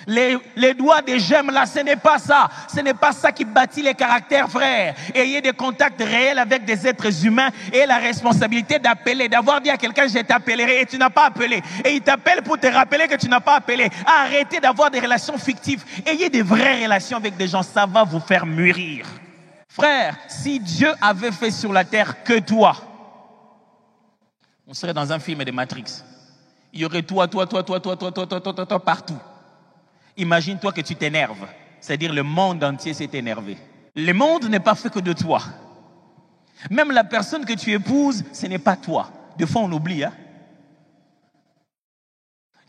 Les, 0.07 0.73
doigts 0.73 1.01
des 1.01 1.19
j'aime 1.19 1.51
là, 1.51 1.65
ce 1.65 1.79
n'est 1.79 1.95
pas 1.95 2.17
ça. 2.17 2.49
Ce 2.73 2.79
n'est 2.79 2.93
pas 2.93 3.11
ça 3.11 3.31
qui 3.31 3.45
bâtit 3.45 3.81
les 3.81 3.93
caractères, 3.93 4.49
frères. 4.49 4.95
Ayez 5.13 5.41
des 5.41 5.51
contacts 5.51 6.01
réels 6.01 6.39
avec 6.39 6.65
des 6.65 6.87
êtres 6.87 7.25
humains 7.25 7.49
et 7.71 7.85
la 7.85 7.97
responsabilité 7.97 8.79
d'appeler, 8.79 9.29
d'avoir 9.29 9.61
dit 9.61 9.69
à 9.69 9.77
quelqu'un 9.77 10.07
je 10.07 10.19
t'appellerai 10.19 10.81
et 10.81 10.85
tu 10.85 10.97
n'as 10.97 11.09
pas 11.09 11.27
appelé. 11.27 11.61
Et 11.85 11.91
il 11.91 12.01
t'appelle 12.01 12.41
pour 12.41 12.57
te 12.57 12.67
rappeler 12.67 13.07
que 13.07 13.15
tu 13.15 13.27
n'as 13.27 13.41
pas 13.41 13.57
appelé. 13.57 13.89
Arrêtez 14.05 14.59
d'avoir 14.59 14.89
des 14.89 14.99
relations 14.99 15.37
fictives. 15.37 15.83
Ayez 16.05 16.29
des 16.29 16.41
vraies 16.41 16.83
relations 16.83 17.17
avec 17.17 17.37
des 17.37 17.47
gens. 17.47 17.63
Ça 17.63 17.85
va 17.85 18.03
vous 18.03 18.19
faire 18.19 18.45
mûrir. 18.45 19.05
Frère, 19.69 20.17
si 20.27 20.59
Dieu 20.59 20.91
avait 21.01 21.31
fait 21.31 21.51
sur 21.51 21.71
la 21.71 21.83
terre 21.83 22.23
que 22.23 22.39
toi, 22.39 22.75
on 24.67 24.73
serait 24.73 24.93
dans 24.93 25.11
un 25.11 25.19
film 25.19 25.43
de 25.43 25.51
Matrix. 25.51 26.03
Il 26.73 26.79
y 26.79 26.85
aurait 26.85 27.01
toi, 27.01 27.27
toi, 27.27 27.45
toi, 27.45 27.63
toi, 27.63 27.79
toi, 27.79 27.95
toi, 27.97 28.11
toi, 28.11 28.27
toi, 28.27 28.39
toi, 28.39 28.53
toi, 28.53 28.65
toi 28.65 28.79
partout. 28.79 29.17
Imagine-toi 30.17 30.71
que 30.71 30.81
tu 30.81 30.95
t'énerves. 30.95 31.47
C'est-à-dire 31.79 32.13
le 32.13 32.23
monde 32.23 32.63
entier 32.63 32.93
s'est 32.93 33.09
énervé. 33.13 33.57
Le 33.95 34.13
monde 34.13 34.45
n'est 34.45 34.59
pas 34.59 34.75
fait 34.75 34.89
que 34.89 34.99
de 34.99 35.13
toi. 35.13 35.41
Même 36.69 36.91
la 36.91 37.03
personne 37.03 37.45
que 37.45 37.53
tu 37.53 37.71
épouses, 37.71 38.23
ce 38.31 38.45
n'est 38.45 38.59
pas 38.59 38.75
toi. 38.75 39.09
Des 39.37 39.47
fois, 39.47 39.61
on 39.63 39.71
oublie. 39.71 40.03
Hein? 40.03 40.13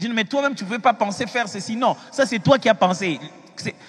Je 0.00 0.06
dis, 0.06 0.12
mais 0.12 0.24
toi-même, 0.24 0.54
tu 0.54 0.64
ne 0.64 0.68
pouvais 0.68 0.80
pas 0.80 0.94
penser 0.94 1.26
faire 1.26 1.48
ceci. 1.48 1.76
Non, 1.76 1.96
ça, 2.10 2.26
c'est 2.26 2.38
toi 2.38 2.58
qui 2.58 2.68
as 2.68 2.74
pensé. 2.74 3.20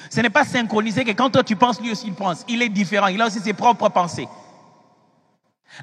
Ce 0.09 0.19
n'est 0.19 0.29
pas 0.29 0.43
synchronisé 0.43 1.03
que 1.05 1.11
quand 1.11 1.29
toi 1.29 1.43
tu 1.43 1.55
penses, 1.55 1.81
lui 1.81 1.91
aussi 1.91 2.07
il 2.07 2.13
pense. 2.13 2.43
Il 2.47 2.61
est 2.61 2.69
différent. 2.69 3.07
Il 3.07 3.21
a 3.21 3.27
aussi 3.27 3.39
ses 3.39 3.53
propres 3.53 3.89
pensées. 3.89 4.27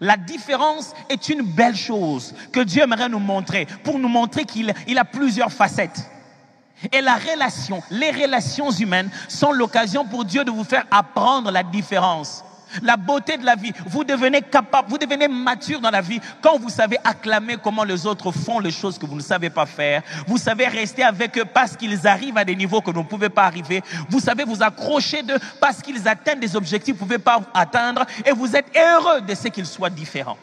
La 0.01 0.17
différence 0.17 0.93
est 1.09 1.29
une 1.29 1.43
belle 1.43 1.77
chose 1.77 2.35
que 2.53 2.61
Dieu 2.61 2.83
aimerait 2.83 3.09
nous 3.09 3.19
montrer 3.19 3.67
pour 3.83 3.99
nous 3.99 4.09
montrer 4.09 4.45
qu'il 4.45 4.73
il 4.87 4.99
a 4.99 5.05
plusieurs 5.05 5.53
facettes. 5.53 6.09
Et 6.93 7.01
la 7.01 7.17
relation, 7.17 7.83
les 7.91 8.11
relations 8.11 8.71
humaines 8.71 9.11
sont 9.29 9.53
l'occasion 9.53 10.05
pour 10.07 10.25
Dieu 10.25 10.45
de 10.45 10.51
vous 10.51 10.65
faire 10.65 10.87
apprendre 10.91 11.51
la 11.51 11.63
différence. 11.63 12.45
La 12.83 12.97
beauté 12.97 13.37
de 13.37 13.45
la 13.45 13.57
vie. 13.57 13.73
Vous 13.87 14.05
devenez 14.05 14.43
capable, 14.43 14.89
vous 14.89 14.99
devenez 14.99 15.29
mature 15.29 15.81
dans 15.81 15.91
la 15.91 16.01
vie 16.01 16.21
quand 16.41 16.59
vous 16.59 16.69
savez 16.69 16.99
acclamer 17.05 17.57
comment 17.63 17.85
les 17.85 18.07
autres 18.07 18.33
font 18.33 18.59
les 18.59 18.71
choses 18.71 18.99
que 18.99 19.07
vous 19.07 19.17
ne 19.17 19.23
savez 19.23 19.51
pas 19.51 19.67
faire. 19.67 20.03
Vous 20.27 20.39
savez 20.39 20.67
rester 20.67 21.03
avec 21.03 21.37
eux 21.39 21.45
parce 21.45 21.77
qu'ils 21.77 22.07
arrivent 22.07 22.39
à 22.39 22.45
des 22.45 22.57
niveaux 22.57 22.81
que 22.81 22.91
vous 22.91 23.01
ne 23.01 23.05
pouvez 23.05 23.29
pas 23.29 23.45
arriver. 23.45 23.83
Vous 24.09 24.21
savez 24.21 24.45
vous 24.45 24.63
accrocher 24.63 25.23
d'eux 25.23 25.39
parce 25.61 25.83
qu'ils 25.83 26.07
atteignent 26.07 26.41
des 26.41 26.57
objectifs 26.57 26.95
que 26.95 26.99
vous 26.99 27.05
ne 27.07 27.11
pouvez 27.11 27.23
pas 27.23 27.41
atteindre. 27.55 28.05
Et 28.25 28.33
vous 28.33 28.55
êtes 28.55 28.77
heureux 28.77 29.21
de 29.21 29.35
ce 29.35 29.49
qu'ils 29.49 29.67
soient 29.67 29.91
différents. 29.91 30.39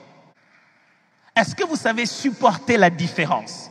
Est-ce 1.35 1.55
que 1.55 1.63
vous 1.63 1.75
savez 1.75 2.05
supporter 2.05 2.77
la 2.77 2.89
différence? 2.89 3.69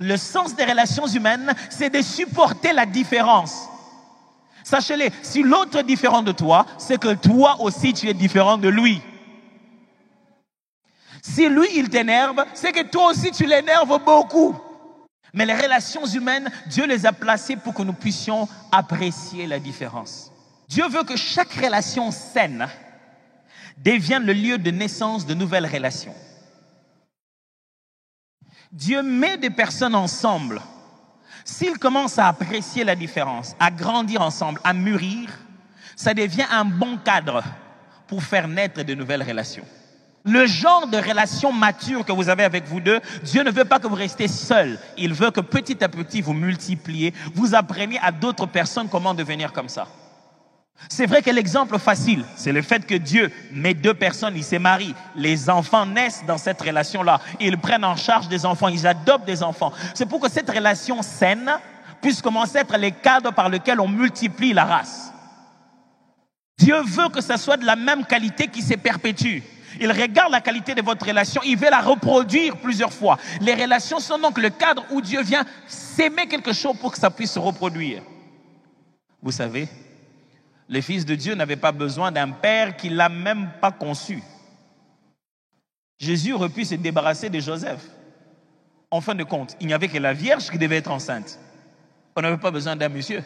Le 0.00 0.16
sens 0.16 0.56
des 0.56 0.64
relations 0.64 1.06
humaines, 1.06 1.54
c'est 1.70 1.90
de 1.90 2.02
supporter 2.02 2.72
la 2.72 2.86
différence. 2.86 3.68
Sachez-le, 4.64 5.10
si 5.22 5.42
l'autre 5.42 5.78
est 5.78 5.84
différent 5.84 6.22
de 6.22 6.32
toi, 6.32 6.66
c'est 6.78 6.98
que 6.98 7.14
toi 7.14 7.60
aussi 7.60 7.92
tu 7.92 8.08
es 8.08 8.14
différent 8.14 8.56
de 8.56 8.68
lui. 8.68 9.00
Si 11.22 11.48
lui, 11.48 11.68
il 11.74 11.88
t'énerve, 11.90 12.44
c'est 12.54 12.72
que 12.72 12.82
toi 12.82 13.10
aussi 13.10 13.30
tu 13.30 13.44
l'énerves 13.44 14.02
beaucoup. 14.04 14.56
Mais 15.34 15.44
les 15.46 15.54
relations 15.54 16.06
humaines, 16.06 16.50
Dieu 16.66 16.86
les 16.86 17.06
a 17.06 17.12
placées 17.12 17.56
pour 17.56 17.74
que 17.74 17.82
nous 17.82 17.92
puissions 17.92 18.48
apprécier 18.72 19.46
la 19.46 19.58
différence. 19.58 20.32
Dieu 20.68 20.88
veut 20.88 21.02
que 21.02 21.16
chaque 21.16 21.52
relation 21.52 22.10
saine 22.10 22.66
devienne 23.76 24.24
le 24.24 24.32
lieu 24.32 24.58
de 24.58 24.70
naissance 24.70 25.26
de 25.26 25.34
nouvelles 25.34 25.66
relations. 25.66 26.14
Dieu 28.72 29.02
met 29.02 29.36
des 29.36 29.50
personnes 29.50 29.94
ensemble 29.94 30.60
S'ils 31.44 31.78
commencent 31.78 32.18
à 32.18 32.28
apprécier 32.28 32.84
la 32.84 32.96
différence, 32.96 33.54
à 33.60 33.70
grandir 33.70 34.22
ensemble, 34.22 34.60
à 34.64 34.72
mûrir, 34.72 35.28
ça 35.94 36.14
devient 36.14 36.46
un 36.50 36.64
bon 36.64 36.96
cadre 36.96 37.42
pour 38.06 38.22
faire 38.22 38.48
naître 38.48 38.82
de 38.82 38.94
nouvelles 38.94 39.22
relations. 39.22 39.64
Le 40.24 40.46
genre 40.46 40.86
de 40.86 40.96
relation 40.96 41.52
mature 41.52 42.02
que 42.02 42.12
vous 42.12 42.30
avez 42.30 42.44
avec 42.44 42.64
vous 42.64 42.80
deux, 42.80 42.98
Dieu 43.24 43.42
ne 43.42 43.50
veut 43.50 43.66
pas 43.66 43.78
que 43.78 43.86
vous 43.86 43.94
restiez 43.94 44.26
seul. 44.26 44.78
Il 44.96 45.12
veut 45.12 45.30
que 45.30 45.42
petit 45.42 45.84
à 45.84 45.88
petit 45.90 46.22
vous 46.22 46.32
multipliez, 46.32 47.12
vous 47.34 47.54
appreniez 47.54 47.98
à 48.02 48.10
d'autres 48.10 48.46
personnes 48.46 48.88
comment 48.88 49.12
devenir 49.12 49.52
comme 49.52 49.68
ça. 49.68 49.86
C'est 50.88 51.06
vrai 51.06 51.22
que 51.22 51.30
l'exemple 51.30 51.78
facile, 51.78 52.24
c'est 52.36 52.52
le 52.52 52.60
fait 52.60 52.86
que 52.86 52.94
Dieu 52.94 53.32
met 53.52 53.74
deux 53.74 53.94
personnes, 53.94 54.36
ils 54.36 54.44
se 54.44 54.56
marient, 54.56 54.94
les 55.16 55.48
enfants 55.48 55.86
naissent 55.86 56.24
dans 56.26 56.36
cette 56.36 56.60
relation-là, 56.60 57.20
ils 57.40 57.58
prennent 57.58 57.84
en 57.84 57.96
charge 57.96 58.28
des 58.28 58.44
enfants, 58.44 58.68
ils 58.68 58.86
adoptent 58.86 59.24
des 59.24 59.42
enfants. 59.42 59.72
C'est 59.94 60.06
pour 60.06 60.20
que 60.20 60.30
cette 60.30 60.50
relation 60.50 61.00
saine 61.02 61.50
puisse 62.02 62.20
commencer 62.20 62.58
à 62.58 62.60
être 62.62 62.76
les 62.76 62.92
cadres 62.92 63.32
par 63.32 63.48
lesquels 63.48 63.80
on 63.80 63.88
multiplie 63.88 64.52
la 64.52 64.64
race. 64.64 65.12
Dieu 66.58 66.80
veut 66.82 67.08
que 67.08 67.20
ce 67.20 67.36
soit 67.36 67.56
de 67.56 67.64
la 67.64 67.76
même 67.76 68.04
qualité 68.04 68.48
qui 68.48 68.62
se 68.62 68.74
perpétue. 68.74 69.38
Il 69.80 69.90
regarde 69.90 70.30
la 70.30 70.40
qualité 70.40 70.74
de 70.74 70.82
votre 70.82 71.06
relation, 71.06 71.40
il 71.44 71.56
veut 71.56 71.70
la 71.70 71.80
reproduire 71.80 72.56
plusieurs 72.58 72.92
fois. 72.92 73.18
Les 73.40 73.54
relations 73.54 73.98
sont 73.98 74.18
donc 74.18 74.38
le 74.38 74.50
cadre 74.50 74.84
où 74.90 75.00
Dieu 75.00 75.22
vient 75.22 75.44
s'aimer 75.66 76.26
quelque 76.26 76.52
chose 76.52 76.76
pour 76.80 76.92
que 76.92 76.98
ça 76.98 77.10
puisse 77.10 77.32
se 77.32 77.38
reproduire. 77.38 78.02
Vous 79.20 79.32
savez, 79.32 79.68
le 80.68 80.80
Fils 80.80 81.04
de 81.04 81.14
Dieu 81.14 81.34
n'avait 81.34 81.56
pas 81.56 81.72
besoin 81.72 82.10
d'un 82.10 82.30
Père 82.30 82.76
qui 82.76 82.88
l'a 82.88 83.08
même 83.08 83.50
pas 83.60 83.72
conçu. 83.72 84.22
Jésus 85.98 86.32
aurait 86.32 86.48
pu 86.48 86.64
se 86.64 86.74
débarrasser 86.74 87.30
de 87.30 87.40
Joseph. 87.40 87.84
En 88.90 89.00
fin 89.00 89.14
de 89.14 89.24
compte, 89.24 89.56
il 89.60 89.66
n'y 89.66 89.72
avait 89.72 89.88
que 89.88 89.98
la 89.98 90.12
Vierge 90.12 90.50
qui 90.50 90.58
devait 90.58 90.76
être 90.76 90.90
enceinte. 90.90 91.38
On 92.16 92.22
n'avait 92.22 92.38
pas 92.38 92.50
besoin 92.50 92.76
d'un 92.76 92.88
monsieur. 92.88 93.22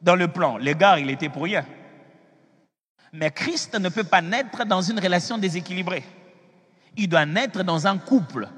Dans 0.00 0.16
le 0.16 0.28
plan, 0.28 0.56
l'égard, 0.56 0.98
il 0.98 1.10
était 1.10 1.28
pour 1.28 1.44
rien. 1.44 1.64
Mais 3.12 3.30
Christ 3.30 3.78
ne 3.78 3.88
peut 3.88 4.04
pas 4.04 4.22
naître 4.22 4.64
dans 4.64 4.82
une 4.82 5.00
relation 5.00 5.38
déséquilibrée. 5.38 6.04
Il 6.96 7.08
doit 7.08 7.26
naître 7.26 7.62
dans 7.64 7.86
un 7.86 7.98
couple 7.98 8.48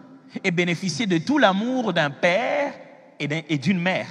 et 0.43 0.51
bénéficier 0.51 1.07
de 1.07 1.19
tout 1.19 1.39
l'amour 1.39 1.93
d'un 1.93 2.11
père 2.11 2.75
et 3.19 3.59
d'une 3.59 3.81
mère. 3.81 4.09